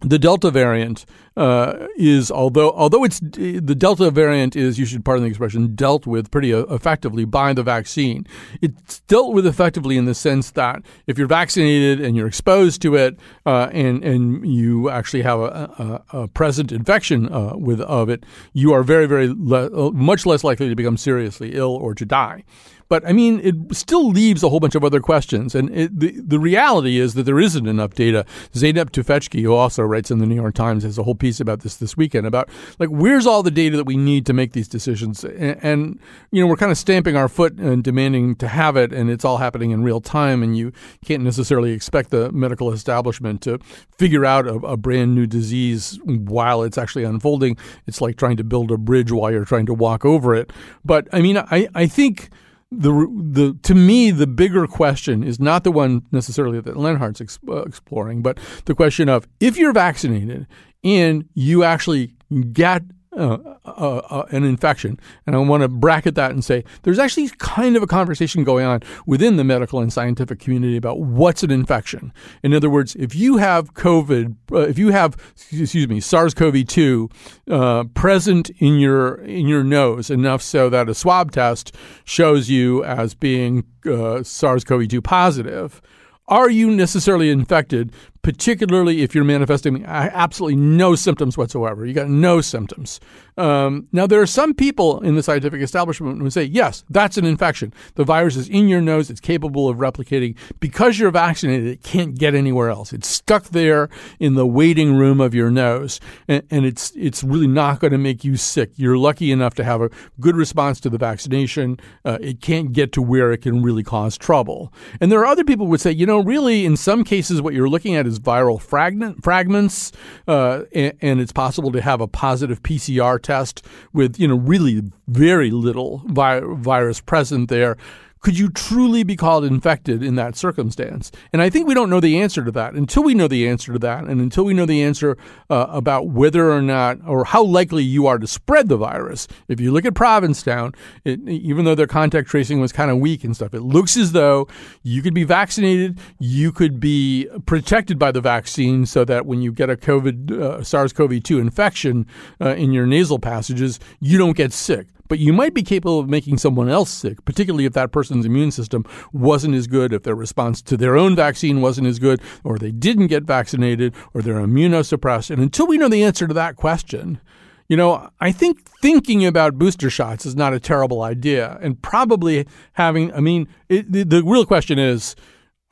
[0.00, 5.24] the Delta variant uh, is although although it's the Delta variant is you should pardon
[5.24, 8.26] the expression dealt with pretty uh, effectively by the vaccine.
[8.60, 12.94] It's dealt with effectively in the sense that if you're vaccinated and you're exposed to
[12.94, 18.08] it uh, and and you actually have a, a, a present infection uh, with of
[18.08, 21.94] it, you are very very le- uh, much less likely to become seriously ill or
[21.94, 22.44] to die.
[22.88, 25.54] But I mean, it still leaves a whole bunch of other questions.
[25.54, 28.24] And it, the, the reality is that there isn't enough data.
[28.52, 31.60] Zeynep Tufekci, who also writes in the New York Times, has a whole piece about
[31.60, 34.68] this this weekend about like, where's all the data that we need to make these
[34.68, 35.24] decisions?
[35.24, 35.98] And, and
[36.30, 39.24] you know, we're kind of stamping our foot and demanding to have it, and it's
[39.24, 40.42] all happening in real time.
[40.42, 40.72] And you
[41.04, 43.58] can't necessarily expect the medical establishment to
[43.98, 47.56] figure out a, a brand new disease while it's actually unfolding.
[47.86, 50.52] It's like trying to build a bridge while you're trying to walk over it.
[50.84, 52.30] But I mean, I, I think
[52.78, 57.38] the the to me the bigger question is not the one necessarily that Leonhardt's ex,
[57.48, 60.46] uh, exploring, but the question of if you're vaccinated
[60.82, 62.14] and you actually
[62.52, 62.82] get
[63.16, 64.98] uh, uh, uh, an infection.
[65.26, 68.66] And I want to bracket that and say there's actually kind of a conversation going
[68.66, 72.12] on within the medical and scientific community about what's an infection.
[72.42, 75.16] In other words, if you have COVID, uh, if you have,
[75.52, 77.12] excuse me, SARS-CoV-2
[77.50, 81.74] uh, present in your in your nose enough so that a swab test
[82.04, 85.80] shows you as being uh, SARS-CoV-2 positive,
[86.26, 87.92] are you necessarily infected
[88.24, 91.84] particularly if you're manifesting absolutely no symptoms whatsoever.
[91.84, 92.98] You got no symptoms.
[93.36, 97.18] Um, now, there are some people in the scientific establishment who would say, yes, that's
[97.18, 97.74] an infection.
[97.96, 99.10] The virus is in your nose.
[99.10, 100.36] It's capable of replicating.
[100.58, 102.92] Because you're vaccinated, it can't get anywhere else.
[102.92, 107.46] It's stuck there in the waiting room of your nose, and, and it's it's really
[107.46, 108.70] not going to make you sick.
[108.76, 111.78] You're lucky enough to have a good response to the vaccination.
[112.04, 114.72] Uh, it can't get to where it can really cause trouble.
[115.00, 117.52] And there are other people who would say, you know, really, in some cases, what
[117.52, 119.92] you're looking at is viral fragment, fragments,
[120.28, 124.82] uh, and, and, it's possible to have a positive PCR test with you know really
[125.08, 127.76] very little vi- virus present there
[128.24, 131.12] could you truly be called infected in that circumstance?
[131.34, 133.74] And I think we don't know the answer to that until we know the answer
[133.74, 135.18] to that, and until we know the answer
[135.50, 139.28] uh, about whether or not or how likely you are to spread the virus.
[139.46, 140.72] If you look at Provincetown,
[141.04, 144.12] it, even though their contact tracing was kind of weak and stuff, it looks as
[144.12, 144.48] though
[144.82, 149.52] you could be vaccinated, you could be protected by the vaccine, so that when you
[149.52, 152.06] get a COVID uh, SARS-CoV-2 infection
[152.40, 156.08] uh, in your nasal passages, you don't get sick but you might be capable of
[156.08, 160.14] making someone else sick, particularly if that person's immune system wasn't as good, if their
[160.14, 164.36] response to their own vaccine wasn't as good, or they didn't get vaccinated, or they're
[164.36, 165.30] immunosuppressed.
[165.30, 167.20] And until we know the answer to that question,
[167.68, 171.58] you know, I think thinking about booster shots is not a terrible idea.
[171.62, 175.16] And probably having, I mean, it, the, the real question is,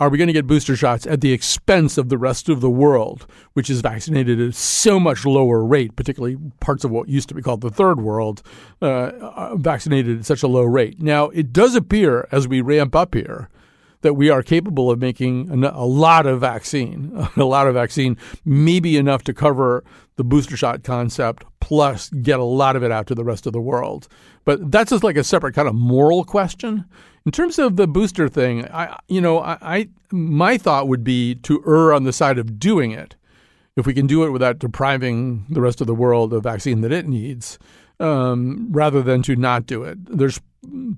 [0.01, 2.71] are we going to get booster shots at the expense of the rest of the
[2.71, 7.35] world, which is vaccinated at so much lower rate, particularly parts of what used to
[7.35, 8.43] be called the third world,
[8.81, 11.01] uh, vaccinated at such a low rate?
[11.01, 13.49] Now, it does appear as we ramp up here
[14.01, 18.97] that we are capable of making a lot of vaccine, a lot of vaccine, maybe
[18.97, 19.85] enough to cover
[20.17, 23.53] the booster shot concept, plus get a lot of it out to the rest of
[23.53, 24.09] the world.
[24.45, 26.85] But that's just like a separate kind of moral question.
[27.25, 31.37] In terms of the booster thing, I you know I, I my thought would be
[31.37, 33.15] to err on the side of doing it.
[33.77, 36.93] If we can do it without depriving the rest of the world of vaccine that
[36.93, 37.59] it needs,
[38.03, 39.99] um, rather than to not do it.
[40.05, 40.41] There's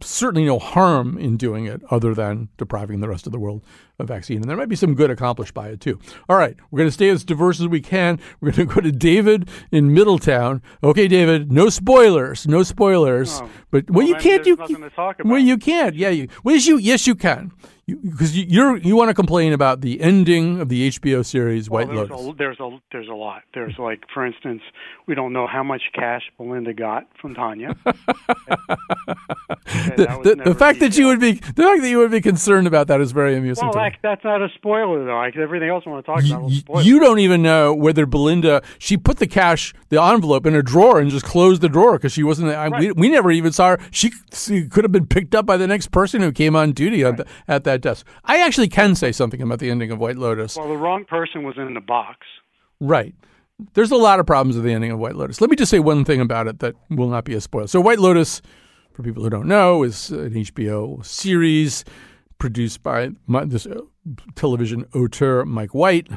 [0.03, 3.63] certainly no harm in doing it other than depriving the rest of the world
[3.99, 4.39] of vaccine.
[4.39, 5.99] And there might be some good accomplished by it too.
[6.29, 8.19] All right, we're going to stay as diverse as we can.
[8.41, 10.63] We're going to go to David in Middletown.
[10.83, 13.41] Okay, David, no spoilers, no spoilers.
[13.41, 14.47] Oh, but well, well you can't.
[14.47, 14.57] You,
[15.25, 15.95] well, you can't.
[15.95, 16.29] Yeah, you.
[16.43, 16.79] Well, yes, you.
[16.79, 17.53] Yes, you can
[17.87, 21.89] because you, you're you want to complain about the ending of the HBO series White
[21.89, 22.27] well, there's Lotus.
[22.27, 23.43] A, there's a there's a lot.
[23.53, 24.63] There's like, for instance,
[25.07, 27.75] we don't know how much cash Belinda got from Tanya.
[27.85, 27.97] the,
[30.23, 32.87] the, the fact that you would be the fact that you would be concerned about
[32.89, 33.67] that is very amusing.
[33.67, 35.17] Well, that, that's not a spoiler though.
[35.17, 36.51] Like everything else I want to talk about.
[36.51, 40.63] You, you don't even know whether Belinda she put the cash the envelope in a
[40.63, 42.49] drawer and just closed the drawer because she wasn't.
[42.49, 42.73] Right.
[42.73, 43.79] I, we, we never even saw her.
[43.91, 47.03] She, she, could have been picked up by the next person who came on duty
[47.03, 47.11] right.
[47.11, 48.07] at, the, at that desk.
[48.25, 50.57] I actually can say something about the ending of White Lotus.
[50.57, 52.19] Well, the wrong person was in the box.
[52.81, 53.15] Right.
[53.75, 55.41] There's a lot of problems with the ending of White Lotus.
[55.41, 57.69] Let me just say one thing about it that will not be a spoiler.
[57.69, 58.43] So, White Lotus,
[58.93, 61.85] for people who don't know, is an HBO series
[62.39, 63.81] produced by my, this uh,
[64.35, 66.09] television auteur, Mike White.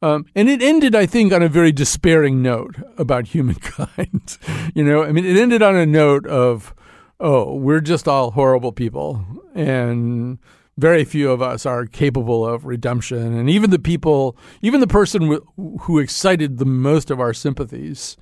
[0.00, 4.38] Um, and it ended, I think, on a very despairing note about humankind.
[4.74, 6.74] you know, I mean, it ended on a note of,
[7.18, 9.24] oh, we're just all horrible people.
[9.54, 10.38] And
[10.78, 13.36] very few of us are capable of redemption.
[13.36, 15.40] And even the people, even the person
[15.80, 18.16] who excited the most of our sympathies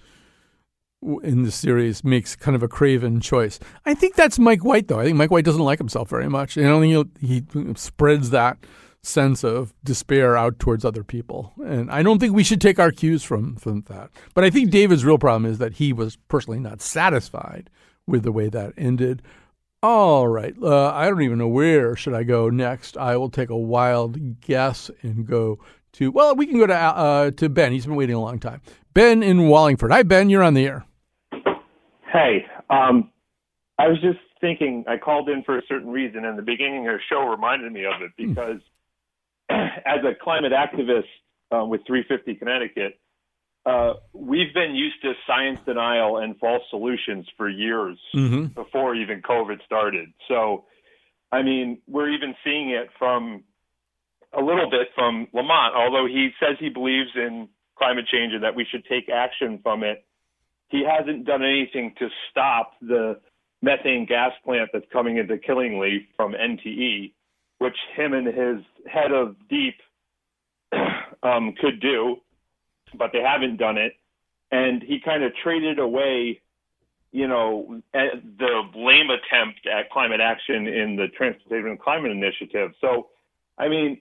[1.22, 3.60] in the series makes kind of a craven choice.
[3.84, 4.98] I think that's Mike White, though.
[4.98, 6.56] I think Mike White doesn't like himself very much.
[6.56, 7.44] And I don't think he
[7.76, 8.56] spreads that
[9.02, 11.52] sense of despair out towards other people.
[11.62, 14.10] And I don't think we should take our cues from, from that.
[14.34, 17.68] But I think David's real problem is that he was personally not satisfied
[18.06, 19.22] with the way that ended.
[19.82, 20.54] All right.
[20.60, 22.96] Uh, I don't even know where should I go next.
[22.96, 25.58] I will take a wild guess and go
[25.92, 27.72] to, well, we can go to, uh, to Ben.
[27.72, 28.60] He's been waiting a long time.
[28.94, 29.92] Ben in Wallingford.
[29.92, 30.30] Hi, Ben.
[30.30, 30.86] You're on the air.
[32.12, 33.10] Hey, um,
[33.78, 36.94] I was just thinking, I called in for a certain reason, and the beginning of
[36.94, 38.32] the show reminded me of it hmm.
[38.32, 38.60] because
[39.50, 41.04] as a climate activist
[41.52, 42.98] uh, with 350 Connecticut,
[43.66, 48.46] uh, we've been used to science denial and false solutions for years mm-hmm.
[48.46, 50.12] before even COVID started.
[50.28, 50.66] So,
[51.32, 53.42] I mean, we're even seeing it from
[54.32, 58.54] a little bit from Lamont, although he says he believes in climate change and that
[58.54, 60.04] we should take action from it.
[60.68, 63.20] He hasn't done anything to stop the
[63.62, 67.12] methane gas plant that's coming into Killingly from NTE,
[67.58, 69.74] which him and his head of deep
[71.22, 72.18] um, could do
[72.98, 73.94] but they haven't done it.
[74.50, 76.40] And he kind of traded away,
[77.12, 82.72] you know, the lame attempt at climate action in the Transportation and Climate Initiative.
[82.80, 83.08] So,
[83.58, 84.00] I mean,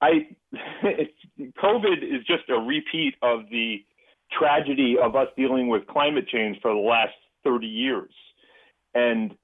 [0.00, 0.28] I
[1.40, 3.84] COVID is just a repeat of the
[4.32, 8.12] tragedy of us dealing with climate change for the last 30 years.
[8.94, 9.36] And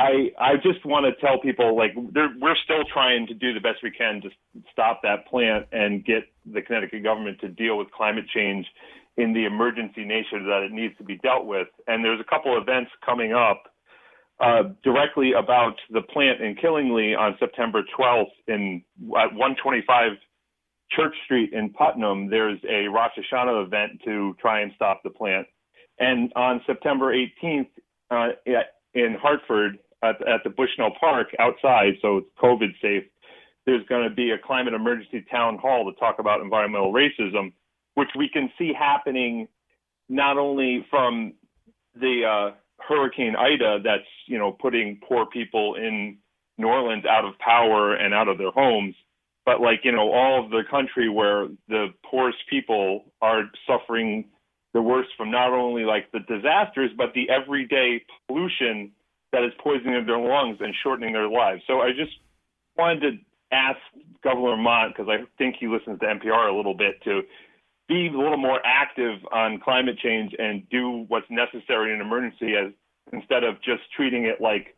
[0.00, 3.78] I I just want to tell people like we're still trying to do the best
[3.82, 4.30] we can to
[4.72, 8.66] stop that plant and get the Connecticut government to deal with climate change
[9.18, 11.68] in the emergency nature that it needs to be dealt with.
[11.86, 13.64] And there's a couple of events coming up
[14.40, 18.82] uh, directly about the plant in Killingly on September 12th in
[19.18, 20.12] at 125
[20.92, 22.30] Church Street in Putnam.
[22.30, 25.46] There's a Rosh Hashanah event to try and stop the plant.
[25.98, 27.68] And on September 18th
[28.10, 28.28] uh,
[28.94, 33.04] in Hartford, at, at the Bushnell Park outside, so it's COVID safe.
[33.66, 37.52] There's going to be a climate emergency town hall to talk about environmental racism,
[37.94, 39.48] which we can see happening
[40.08, 41.34] not only from
[41.94, 46.18] the uh, Hurricane Ida that's you know putting poor people in
[46.58, 48.94] New Orleans out of power and out of their homes,
[49.44, 54.26] but like you know all of the country where the poorest people are suffering
[54.72, 58.92] the worst from not only like the disasters but the everyday pollution
[59.32, 61.62] that is poisoning their lungs and shortening their lives.
[61.66, 62.12] So I just
[62.76, 63.18] wanted to
[63.52, 63.78] ask
[64.22, 67.22] Governor Lamont because I think he listens to NPR a little bit to
[67.88, 72.54] be a little more active on climate change and do what's necessary in an emergency
[72.54, 72.72] as
[73.12, 74.76] instead of just treating it like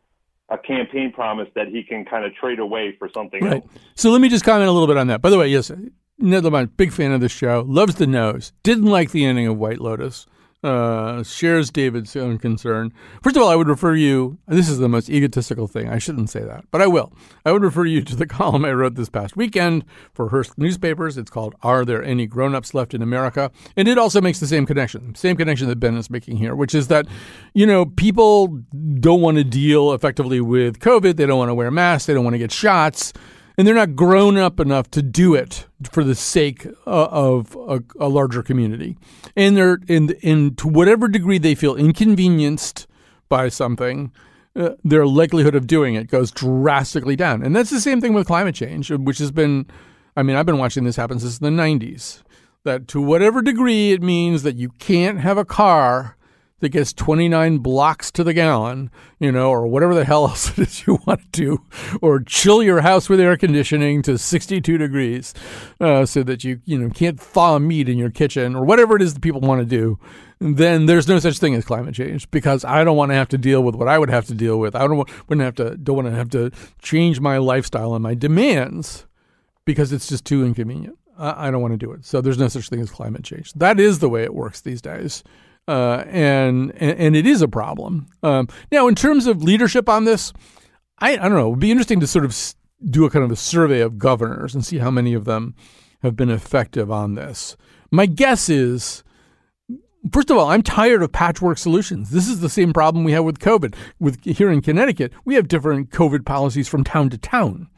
[0.49, 3.61] a campaign promise that he can kind of trade away for something Right.
[3.63, 3.65] else.
[3.95, 5.21] So let me just comment a little bit on that.
[5.21, 5.71] By the way, yes,
[6.19, 9.57] Ned Lamont, big fan of the show, loves the nose, didn't like the ending of
[9.57, 10.25] White Lotus,
[10.63, 12.93] uh, shares David's own concern.
[13.21, 15.89] First of all, I would refer you, this is the most egotistical thing.
[15.89, 17.11] I shouldn't say that, but I will.
[17.45, 19.83] I would refer you to the column I wrote this past weekend
[20.13, 21.17] for Hearst Newspapers.
[21.17, 23.51] It's called Are There Any Grown Ups Left in America?
[23.75, 26.73] And it also makes the same connection, same connection that Ben is making here, which
[26.73, 27.07] is that,
[27.53, 28.47] you know, people
[28.99, 31.17] don't want to deal effectively with COVID.
[31.17, 32.05] They don't want to wear masks.
[32.05, 33.13] They don't want to get shots
[33.57, 37.81] and they're not grown up enough to do it for the sake uh, of a,
[37.99, 38.97] a larger community.
[39.35, 42.87] And they're in, to whatever degree they feel inconvenienced
[43.29, 44.11] by something,
[44.55, 47.43] uh, their likelihood of doing it goes drastically down.
[47.43, 49.67] And that's the same thing with climate change, which has been,
[50.15, 52.21] I mean, I've been watching this happen since the 90s.
[52.63, 56.15] That to whatever degree it means that you can't have a car
[56.63, 58.89] that gets 29 blocks to the gallon,
[59.19, 61.65] you know, or whatever the hell else it is you want to do,
[62.01, 65.33] or chill your house with air conditioning to 62 degrees
[65.81, 69.01] uh, so that you, you know, can't thaw meat in your kitchen or whatever it
[69.01, 69.99] is that people want to do,
[70.39, 73.37] then there's no such thing as climate change because I don't want to have to
[73.37, 74.73] deal with what I would have to deal with.
[74.73, 76.49] I don't want, wouldn't have to, don't want to have to
[76.81, 79.05] change my lifestyle and my demands
[79.65, 80.97] because it's just too inconvenient.
[81.17, 82.05] I, I don't want to do it.
[82.05, 83.51] So there's no such thing as climate change.
[83.51, 85.25] That is the way it works these days
[85.67, 88.07] uh, and, and and it is a problem.
[88.21, 90.33] Um, now, in terms of leadership on this,
[90.99, 91.47] I, I don't know.
[91.47, 92.35] It would be interesting to sort of
[92.89, 95.55] do a kind of a survey of governors and see how many of them
[96.01, 97.55] have been effective on this.
[97.91, 99.03] My guess is.
[100.11, 102.09] First of all, I'm tired of patchwork solutions.
[102.09, 103.73] This is the same problem we have with COVID.
[104.01, 107.69] With here in Connecticut, we have different COVID policies from town to town.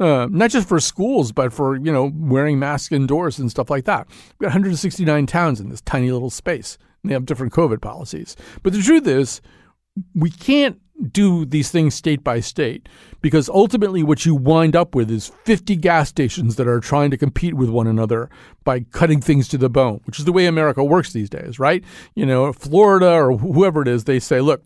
[0.00, 3.84] Uh, not just for schools, but for you know wearing masks indoors and stuff like
[3.84, 4.06] that.
[4.08, 8.36] We've got 169 towns in this tiny little space, and they have different COVID policies.
[8.62, 9.40] But the truth is,
[10.14, 10.80] we can't
[11.12, 12.88] do these things state by state
[13.20, 17.18] because ultimately what you wind up with is 50 gas stations that are trying to
[17.18, 18.30] compete with one another
[18.64, 21.84] by cutting things to the bone, which is the way America works these days, right?
[22.14, 24.64] You know, Florida or whoever it is, they say, look,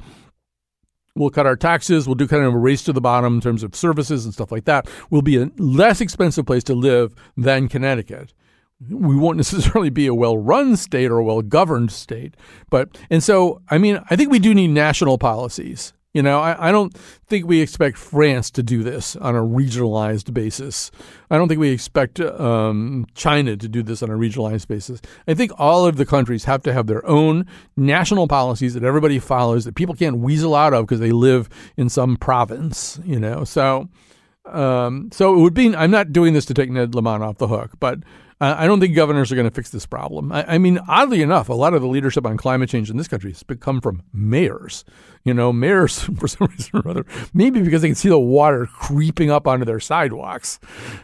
[1.16, 2.06] We'll cut our taxes.
[2.06, 4.52] We'll do kind of a race to the bottom in terms of services and stuff
[4.52, 4.88] like that.
[5.10, 8.32] We'll be a less expensive place to live than Connecticut.
[8.88, 12.34] We won't necessarily be a well run state or a well governed state.
[12.70, 15.92] But, and so, I mean, I think we do need national policies.
[16.12, 16.92] You know, I, I don't
[17.28, 20.90] think we expect France to do this on a regionalized basis.
[21.30, 25.00] I don't think we expect um, China to do this on a regionalized basis.
[25.28, 29.20] I think all of the countries have to have their own national policies that everybody
[29.20, 32.98] follows that people can't weasel out of because they live in some province.
[33.04, 33.88] You know, so
[34.46, 35.76] um, so it would be.
[35.76, 38.00] I'm not doing this to take Ned Lamont off the hook, but
[38.42, 40.32] I don't think governors are going to fix this problem.
[40.32, 43.06] I, I, mean, oddly enough, a lot of the leadership on climate change in this
[43.06, 44.82] country has come from mayors.
[45.24, 48.66] You know, mayors, for some reason or other, maybe because they can see the water
[48.66, 50.58] creeping up onto their sidewalks.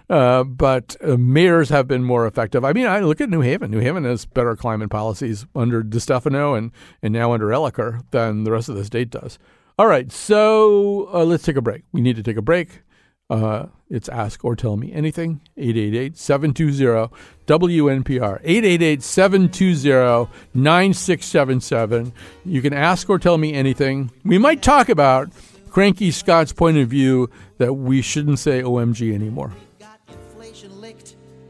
[0.09, 2.65] Uh, but uh, mayors have been more effective.
[2.65, 3.71] I mean, I look at New Haven.
[3.71, 6.73] New Haven has better climate policies under DeStefano and,
[7.03, 9.39] and now under Elicker than the rest of the state does.
[9.79, 11.83] All right, so uh, let's take a break.
[11.93, 12.81] We need to take a break.
[13.29, 17.13] Uh, it's Ask or Tell Me Anything, 888 720
[17.47, 22.13] WNPR, 888 720 9677.
[22.45, 24.11] You can ask or tell me anything.
[24.25, 25.31] We might talk about
[25.71, 29.53] Cranky Scott's point of view that we shouldn't say OMG anymore.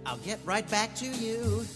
[0.06, 1.66] I'll get right back to you.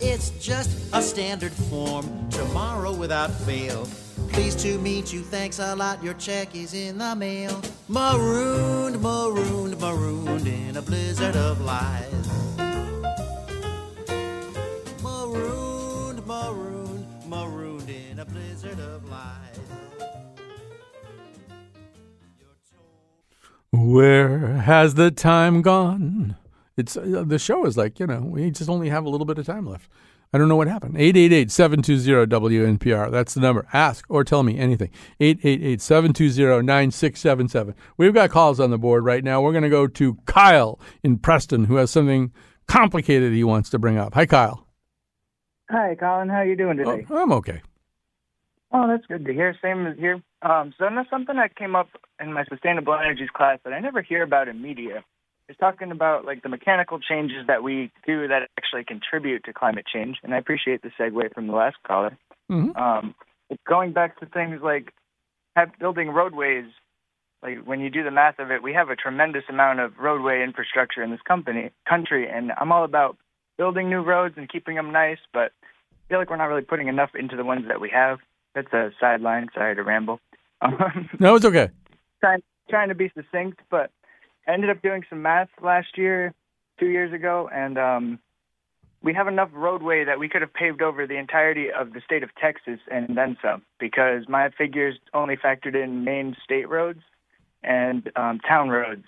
[0.00, 3.88] It's just a standard form, tomorrow without fail.
[4.34, 6.02] Pleased to meet you, thanks a lot.
[6.02, 7.62] Your check is in the mail.
[7.88, 12.28] Marooned, marooned, marooned in a blizzard of lies.
[15.00, 19.60] Marooned, marooned, marooned in a blizzard of lies.
[23.70, 26.34] Where has the time gone?
[26.76, 29.38] It's uh, the show is like you know we just only have a little bit
[29.38, 29.88] of time left.
[30.34, 30.96] I don't know what happened.
[30.96, 33.08] 888 720 WNPR.
[33.08, 33.68] That's the number.
[33.72, 34.90] Ask or tell me anything.
[35.20, 37.76] 888 720 9677.
[37.96, 39.40] We've got calls on the board right now.
[39.40, 42.32] We're going to go to Kyle in Preston, who has something
[42.66, 44.14] complicated he wants to bring up.
[44.14, 44.66] Hi, Kyle.
[45.70, 46.28] Hi, Colin.
[46.30, 47.06] How you doing today?
[47.08, 47.62] Oh, I'm okay.
[48.72, 49.56] Oh, that's good to hear.
[49.62, 50.20] Same as here.
[50.42, 54.02] Um, so that's something that came up in my sustainable energies class that I never
[54.02, 55.04] hear about in media.
[55.48, 59.84] It's talking about like the mechanical changes that we do that actually contribute to climate
[59.92, 62.16] change, and I appreciate the segue from the last caller.
[62.50, 62.76] Mm-hmm.
[62.76, 63.14] Um,
[63.66, 64.92] going back to things like
[65.54, 66.64] have, building roadways,
[67.42, 70.42] like when you do the math of it, we have a tremendous amount of roadway
[70.42, 73.18] infrastructure in this company country, and I'm all about
[73.58, 75.52] building new roads and keeping them nice, but
[75.92, 78.18] I feel like we're not really putting enough into the ones that we have.
[78.54, 79.48] That's a sideline.
[79.54, 80.20] Sorry to ramble.
[80.60, 81.68] Um, No, it's okay.
[82.20, 83.90] trying trying to be succinct, but
[84.48, 86.34] ended up doing some math last year,
[86.78, 88.18] two years ago, and um,
[89.02, 92.22] we have enough roadway that we could have paved over the entirety of the state
[92.22, 97.00] of Texas and then some, because my figures only factored in main state roads
[97.62, 99.04] and um, town roads.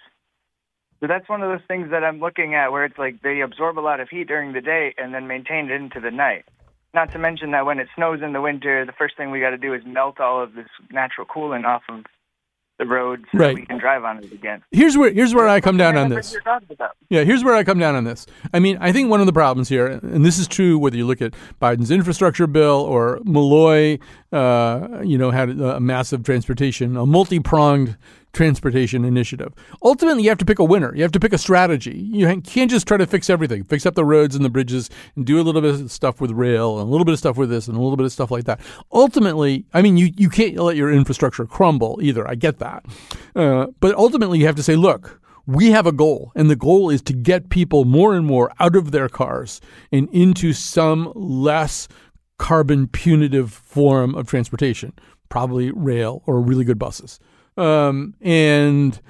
[1.00, 3.78] So that's one of those things that I'm looking at where it's like they absorb
[3.78, 6.44] a lot of heat during the day and then maintain it into the night.
[6.94, 9.50] Not to mention that when it snows in the winter, the first thing we got
[9.50, 12.04] to do is melt all of this natural coolant off of
[12.78, 13.48] the road so Right.
[13.48, 14.62] that we can drive on it again.
[14.70, 16.32] Here's where here's where I come down on this.
[16.32, 16.90] you're talking about.
[17.08, 18.26] Yeah, here's where I come down on this.
[18.52, 21.06] I mean, I think one of the problems here, and this is true whether you
[21.06, 23.98] look at Biden's infrastructure bill or Malloy,
[24.32, 27.96] uh, you know, had a massive transportation, a multi-pronged
[28.36, 29.52] transportation initiative.
[29.82, 30.94] Ultimately, you have to pick a winner.
[30.94, 31.96] You have to pick a strategy.
[31.96, 35.24] You can't just try to fix everything, fix up the roads and the bridges, and
[35.24, 37.50] do a little bit of stuff with rail and a little bit of stuff with
[37.50, 38.60] this and a little bit of stuff like that.
[38.92, 42.28] Ultimately, I mean, you you can't let your infrastructure crumble either.
[42.28, 42.84] I get that,
[43.34, 46.90] uh, but ultimately, you have to say, look we have a goal, and the goal
[46.90, 49.60] is to get people more and more out of their cars
[49.92, 51.86] and into some less
[52.36, 54.92] carbon punitive form of transportation,
[55.28, 57.20] probably rail or really good buses.
[57.56, 59.00] Um, and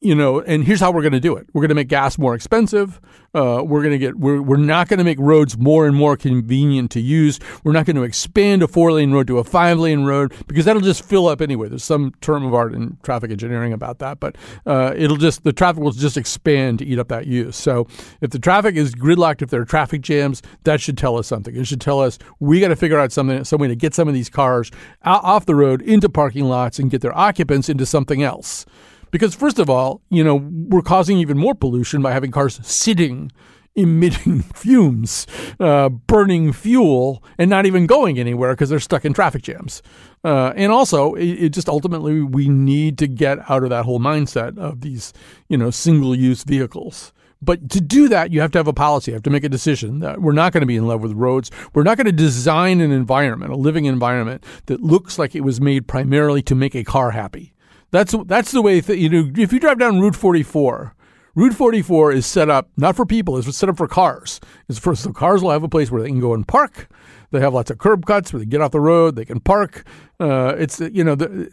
[0.00, 1.46] you know, and here's how we're going to do it.
[1.54, 3.00] We're going to make gas more expensive.
[3.34, 4.16] Uh, we're going to get.
[4.16, 7.40] We're we're not going to make roads more and more convenient to use.
[7.64, 10.66] We're not going to expand a four lane road to a five lane road because
[10.66, 11.68] that'll just fill up anyway.
[11.68, 14.36] There's some term of art in traffic engineering about that, but
[14.66, 17.56] uh, it'll just the traffic will just expand to eat up that use.
[17.56, 17.88] So
[18.20, 21.56] if the traffic is gridlocked, if there are traffic jams, that should tell us something.
[21.56, 24.06] It should tell us we got to figure out something, some way to get some
[24.06, 24.70] of these cars
[25.02, 28.66] out, off the road into parking lots and get their occupants into something else.
[29.14, 33.30] Because first of all, you know, we're causing even more pollution by having cars sitting,
[33.76, 35.28] emitting fumes,
[35.60, 39.82] uh, burning fuel, and not even going anywhere because they're stuck in traffic jams.
[40.24, 44.00] Uh, and also, it, it just ultimately we need to get out of that whole
[44.00, 45.12] mindset of these,
[45.48, 47.12] you know, single-use vehicles.
[47.40, 49.12] But to do that, you have to have a policy.
[49.12, 51.12] You have to make a decision that we're not going to be in love with
[51.12, 51.52] roads.
[51.72, 55.60] We're not going to design an environment, a living environment that looks like it was
[55.60, 57.53] made primarily to make a car happy.
[57.94, 59.30] That's that's the way th- you know.
[59.36, 60.96] If you drive down Route 44,
[61.36, 64.40] Route 44 is set up not for people; it's set up for cars.
[64.68, 66.88] It's for so cars will have a place where they can go and park.
[67.30, 69.14] They have lots of curb cuts where they get off the road.
[69.14, 69.86] They can park.
[70.18, 71.48] Uh, it's you know, the,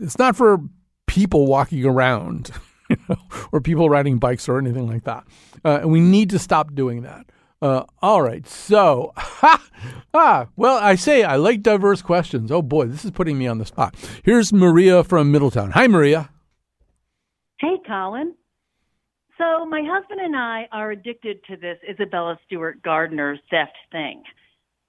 [0.00, 0.56] it's not for
[1.06, 2.50] people walking around,
[2.88, 3.18] you know,
[3.52, 5.24] or people riding bikes or anything like that.
[5.66, 7.26] Uh, and we need to stop doing that.
[7.60, 9.12] Uh, all right, so
[10.14, 12.50] ah, well, I say I like diverse questions.
[12.50, 13.94] Oh boy, this is putting me on the spot.
[14.24, 15.72] Here's Maria from Middletown.
[15.72, 16.30] Hi, Maria.
[17.58, 18.34] Hey, Colin.
[19.36, 24.22] So, my husband and I are addicted to this Isabella Stewart Gardner theft thing.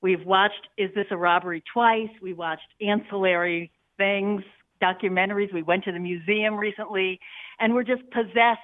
[0.02, 2.10] We've watched Is This a Robbery twice.
[2.22, 4.44] We watched ancillary things,
[4.82, 5.52] documentaries.
[5.52, 7.20] We went to the museum recently,
[7.60, 8.60] and we're just possessed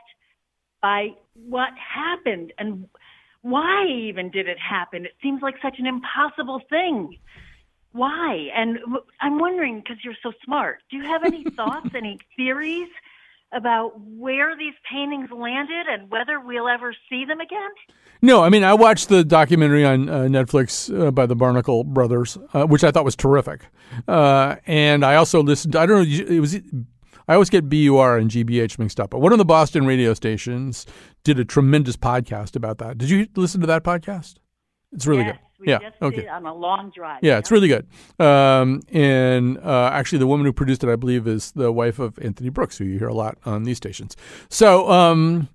[0.83, 2.87] by what happened and
[3.41, 5.05] why even did it happen?
[5.05, 7.17] It seems like such an impossible thing.
[7.93, 8.49] Why?
[8.55, 8.79] And
[9.19, 12.89] I'm wondering, because you're so smart, do you have any thoughts, any theories
[13.51, 17.69] about where these paintings landed and whether we'll ever see them again?
[18.21, 22.37] No, I mean I watched the documentary on uh, Netflix uh, by the Barnicle brothers,
[22.53, 23.65] uh, which I thought was terrific,
[24.07, 25.75] uh, and I also listened.
[25.75, 26.25] I don't know.
[26.27, 26.55] It was.
[27.27, 30.85] I always get BUR and GBH mixed up, but one of the Boston radio stations
[31.23, 32.97] did a tremendous podcast about that.
[32.97, 34.35] Did you listen to that podcast?
[34.91, 35.67] It's really yes, good.
[35.67, 35.79] Yeah.
[36.01, 36.27] okay.
[36.27, 37.19] on a long drive.
[37.21, 37.87] Yeah, it's really good.
[38.19, 42.19] Um, and uh, actually, the woman who produced it, I believe, is the wife of
[42.19, 44.17] Anthony Brooks, who you hear a lot on these stations.
[44.49, 45.49] So, um,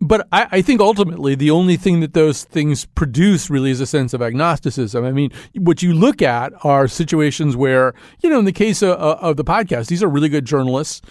[0.00, 3.86] but I, I think ultimately the only thing that those things produce really is a
[3.86, 5.04] sense of agnosticism.
[5.04, 8.90] I mean, what you look at are situations where, you know, in the case of,
[8.90, 11.02] of the podcast, these are really good journalists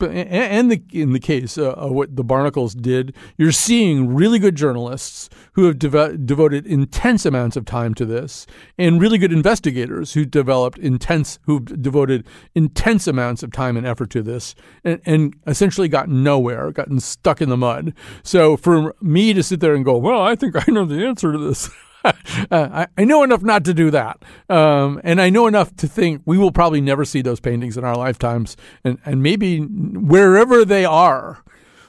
[0.00, 4.54] and the, in the case uh, of what the Barnicles did, you're seeing really good
[4.54, 8.46] journalists who have devoted intense amounts of time to this,
[8.78, 14.10] and really good investigators who developed intense, who've devoted intense amounts of time and effort
[14.10, 14.54] to this,
[14.84, 17.94] and, and essentially got nowhere, gotten stuck in the mud.
[18.22, 21.32] So for me to sit there and go, well, I think I know the answer
[21.32, 21.70] to this.
[22.50, 24.22] uh, I, know enough not to do that.
[24.48, 27.84] Um, and I know enough to think we will probably never see those paintings in
[27.84, 28.56] our lifetimes.
[28.84, 31.42] And, and maybe wherever they are,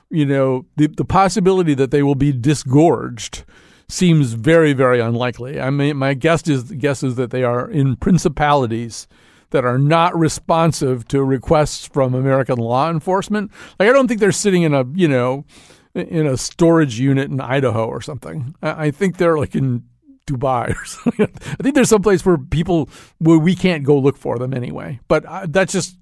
[0.10, 3.44] you know, the, the possibility that they will be disgorged
[3.88, 5.60] seems very, very unlikely.
[5.60, 9.08] I mean, my guess is, guess is that they are in principalities
[9.52, 13.52] that are not responsive to requests from American law enforcement.
[13.80, 15.46] Like, I don't think they're sitting in a, you know,
[15.94, 18.56] in a storage unit in Idaho or something.
[18.62, 19.84] I think they're like in
[20.28, 21.28] Dubai or something.
[21.44, 25.00] I think there's some place where people where we can't go look for them anyway.
[25.08, 25.98] But uh, that's just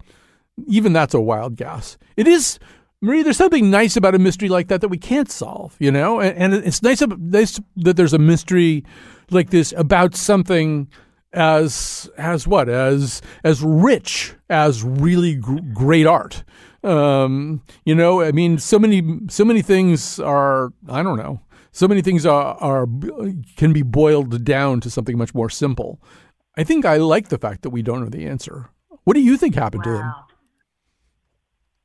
[0.68, 1.98] even that's a wild guess.
[2.18, 2.60] It is
[3.02, 3.24] Marie.
[3.24, 6.20] There's something nice about a mystery like that that we can't solve, you know.
[6.20, 8.84] And, and it's nice, nice that there's a mystery
[9.32, 10.90] like this about something
[11.32, 16.44] as as what as as rich as really gr- great art.
[16.84, 21.42] Um, you know, I mean, so many so many things are I don't know
[21.80, 22.86] so many things are, are
[23.56, 26.02] can be boiled down to something much more simple.
[26.58, 28.70] I think I like the fact that we don't know the answer.
[29.06, 29.92] What do you think happened wow.
[29.92, 30.14] to them?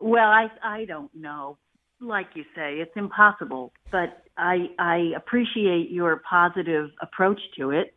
[0.01, 1.59] Well, I I don't know.
[2.01, 3.73] Like you say, it's impossible.
[3.93, 7.95] But I I appreciate your positive approach to it.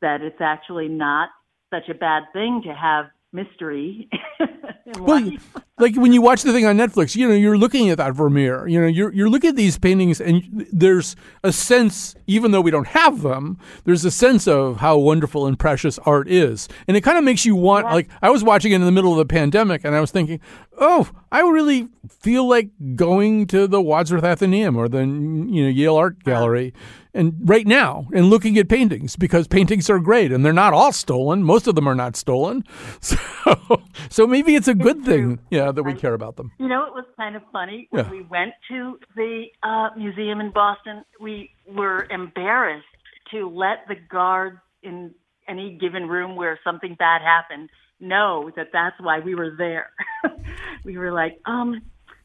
[0.00, 1.28] That it's actually not
[1.70, 4.08] such a bad thing to have mystery.
[4.98, 5.30] well,
[5.78, 8.66] like when you watch the thing on Netflix, you know, you're looking at that Vermeer.
[8.66, 12.70] You know, you're you're looking at these paintings, and there's a sense, even though we
[12.70, 17.02] don't have them, there's a sense of how wonderful and precious art is, and it
[17.02, 17.86] kind of makes you want.
[17.86, 17.94] Yeah.
[17.94, 20.40] Like I was watching it in the middle of the pandemic, and I was thinking,
[20.78, 25.96] oh, I really feel like going to the Wadsworth Atheneum or the you know Yale
[25.96, 26.72] Art Gallery
[27.16, 30.92] and right now and looking at paintings because paintings are great and they're not all
[30.92, 31.42] stolen.
[31.42, 32.64] Most of them are not stolen.
[33.00, 36.50] So, so maybe it's a good thing, yeah, that we care about them.
[36.58, 38.10] You know, it was kind of funny when yeah.
[38.10, 41.04] we went to the uh, museum in Boston.
[41.20, 42.86] We were embarrassed
[43.32, 45.14] to let the guards in
[45.48, 49.90] any given room where something bad happened know that that's why we were there.
[50.84, 51.82] we were like, um,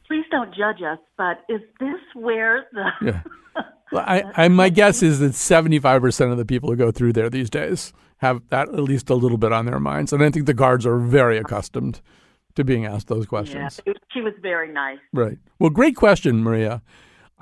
[0.07, 3.21] please don't judge us, but is this where the yeah.
[3.93, 7.49] I, I, my guess is that 75% of the people who go through there these
[7.49, 10.13] days have that at least a little bit on their minds.
[10.13, 12.01] And I think the guards are very accustomed
[12.55, 13.81] to being asked those questions.
[13.85, 14.99] Yeah, she was very nice.
[15.13, 15.37] Right.
[15.59, 16.81] Well, great question, Maria.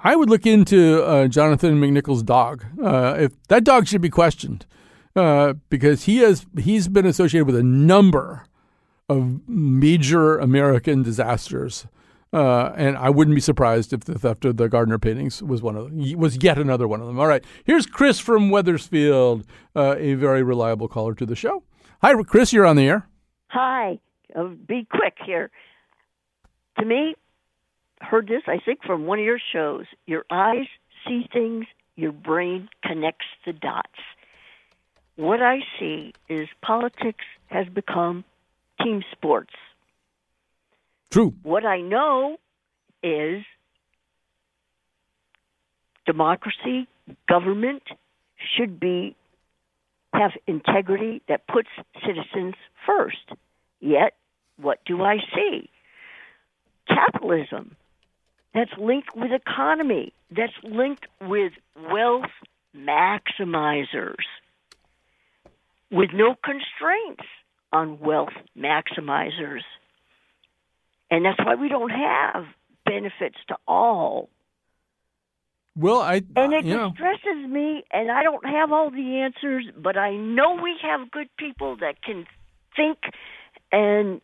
[0.03, 2.63] I would look into uh, Jonathan McNicol's dog.
[2.81, 4.65] Uh, if that dog should be questioned,
[5.15, 8.45] uh, because he has he's been associated with a number
[9.09, 11.87] of major American disasters
[12.31, 15.75] uh, and I wouldn't be surprised if the theft of the Gardner paintings was one
[15.75, 17.19] of them, was yet another one of them.
[17.19, 21.63] All right, here's Chris from Wethersfield, uh, a very reliable caller to the show.
[22.01, 23.07] Hi, Chris, you're on the air.
[23.47, 23.99] Hi,
[24.35, 25.49] uh, be quick here.
[26.79, 27.15] To me,
[27.99, 29.85] heard this I think from one of your shows.
[30.05, 30.67] Your eyes
[31.07, 31.65] see things,
[31.95, 33.87] your brain connects the dots.
[35.15, 38.23] What I see is politics has become
[38.81, 39.53] team sports
[41.11, 41.33] True.
[41.43, 42.37] What I know
[43.01, 43.43] is
[46.05, 46.87] democracy,
[47.27, 47.83] government
[48.55, 49.15] should be
[50.13, 51.69] have integrity that puts
[52.05, 52.55] citizens
[52.85, 53.17] first.
[53.79, 54.13] Yet,
[54.57, 55.69] what do I see?
[56.87, 57.75] Capitalism
[58.53, 61.53] that's linked with economy, that's linked with
[61.91, 62.31] wealth
[62.75, 64.15] maximizers,
[65.91, 67.25] with no constraints
[67.71, 69.61] on wealth maximizers.
[71.11, 72.45] And that's why we don't have
[72.85, 74.29] benefits to all.
[75.75, 79.97] Well, I and it you distresses me, and I don't have all the answers, but
[79.97, 82.25] I know we have good people that can
[82.75, 82.97] think
[83.71, 84.19] and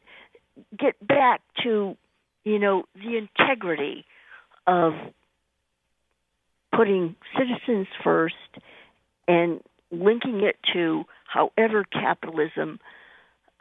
[0.78, 1.96] get back to,
[2.44, 4.06] you know, the integrity
[4.68, 4.94] of
[6.76, 8.36] putting citizens first
[9.28, 9.62] and
[9.92, 12.80] linking it to however capitalism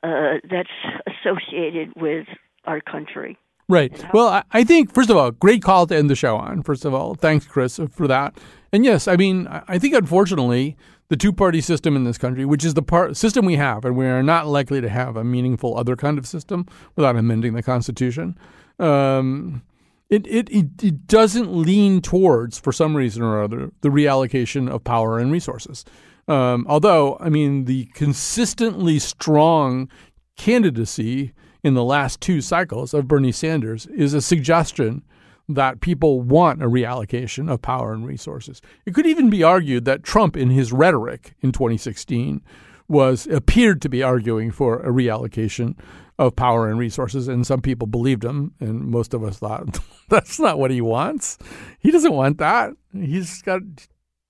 [0.03, 0.69] uh, that's
[1.07, 2.27] associated with
[2.67, 3.39] our country.
[3.69, 4.05] Right.
[4.13, 6.63] Well, I, I think, first of all, great call to end the show on.
[6.63, 8.37] First of all, thanks, Chris, for that.
[8.73, 10.77] And yes, I mean, I think unfortunately,
[11.09, 13.97] the two party system in this country, which is the part system we have, and
[13.97, 17.63] we are not likely to have a meaningful other kind of system without amending the
[17.63, 18.37] Constitution.
[18.79, 19.63] Um,
[20.11, 24.85] it, it, it, it doesn't lean towards, for some reason or other, the reallocation of
[24.85, 25.85] power and resources.
[26.29, 29.91] Um, although, I mean, the consistently strong
[30.37, 31.33] candidacy
[31.65, 35.03] in the last two cycles of Bernie Sanders is a suggestion
[35.49, 38.63] that people want a reallocation of power and resources.
[38.87, 42.43] It could even be argued that Trump, in his rhetoric in 2016,
[42.87, 45.77] was appeared to be arguing for a reallocation
[46.19, 50.39] of power and resources, and some people believed him, and most of us thought that's
[50.39, 51.39] not what he wants.
[51.79, 52.73] He doesn't want that.
[52.93, 53.63] He's got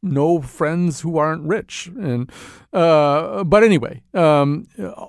[0.04, 2.30] no friends who aren't rich, and
[2.72, 4.66] uh, but anyway, um,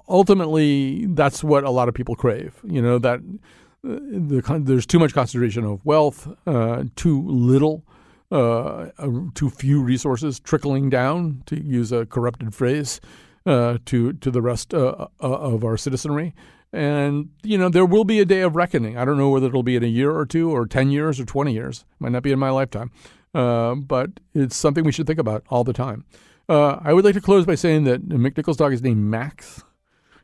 [0.08, 2.60] ultimately, that's what a lot of people crave.
[2.64, 7.84] You know that uh, the, there's too much concentration of wealth, uh, too little.
[8.32, 8.90] Uh,
[9.36, 13.00] too few resources trickling down, to use a corrupted phrase,
[13.46, 16.34] uh, to to the rest uh, uh, of our citizenry.
[16.74, 18.98] And you know there will be a day of reckoning.
[18.98, 21.26] I don't know whether it'll be in a year or two, or ten years, or
[21.26, 21.86] twenty years.
[22.00, 22.92] Might not be in my lifetime,
[23.36, 26.06] uh, but it's something we should think about all the time.
[26.48, 29.64] Uh, I would like to close by saying that McNicol's dog is named Max.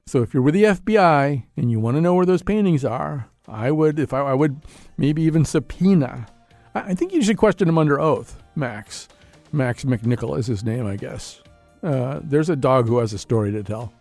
[0.07, 3.27] So if you're with the FBI and you want to know where those paintings are,
[3.47, 4.61] I would, if I, I would,
[4.97, 6.27] maybe even subpoena.
[6.73, 9.09] I, I think you should question him under oath, Max.
[9.51, 11.41] Max McNichol is his name, I guess.
[11.83, 13.91] Uh, there's a dog who has a story to tell.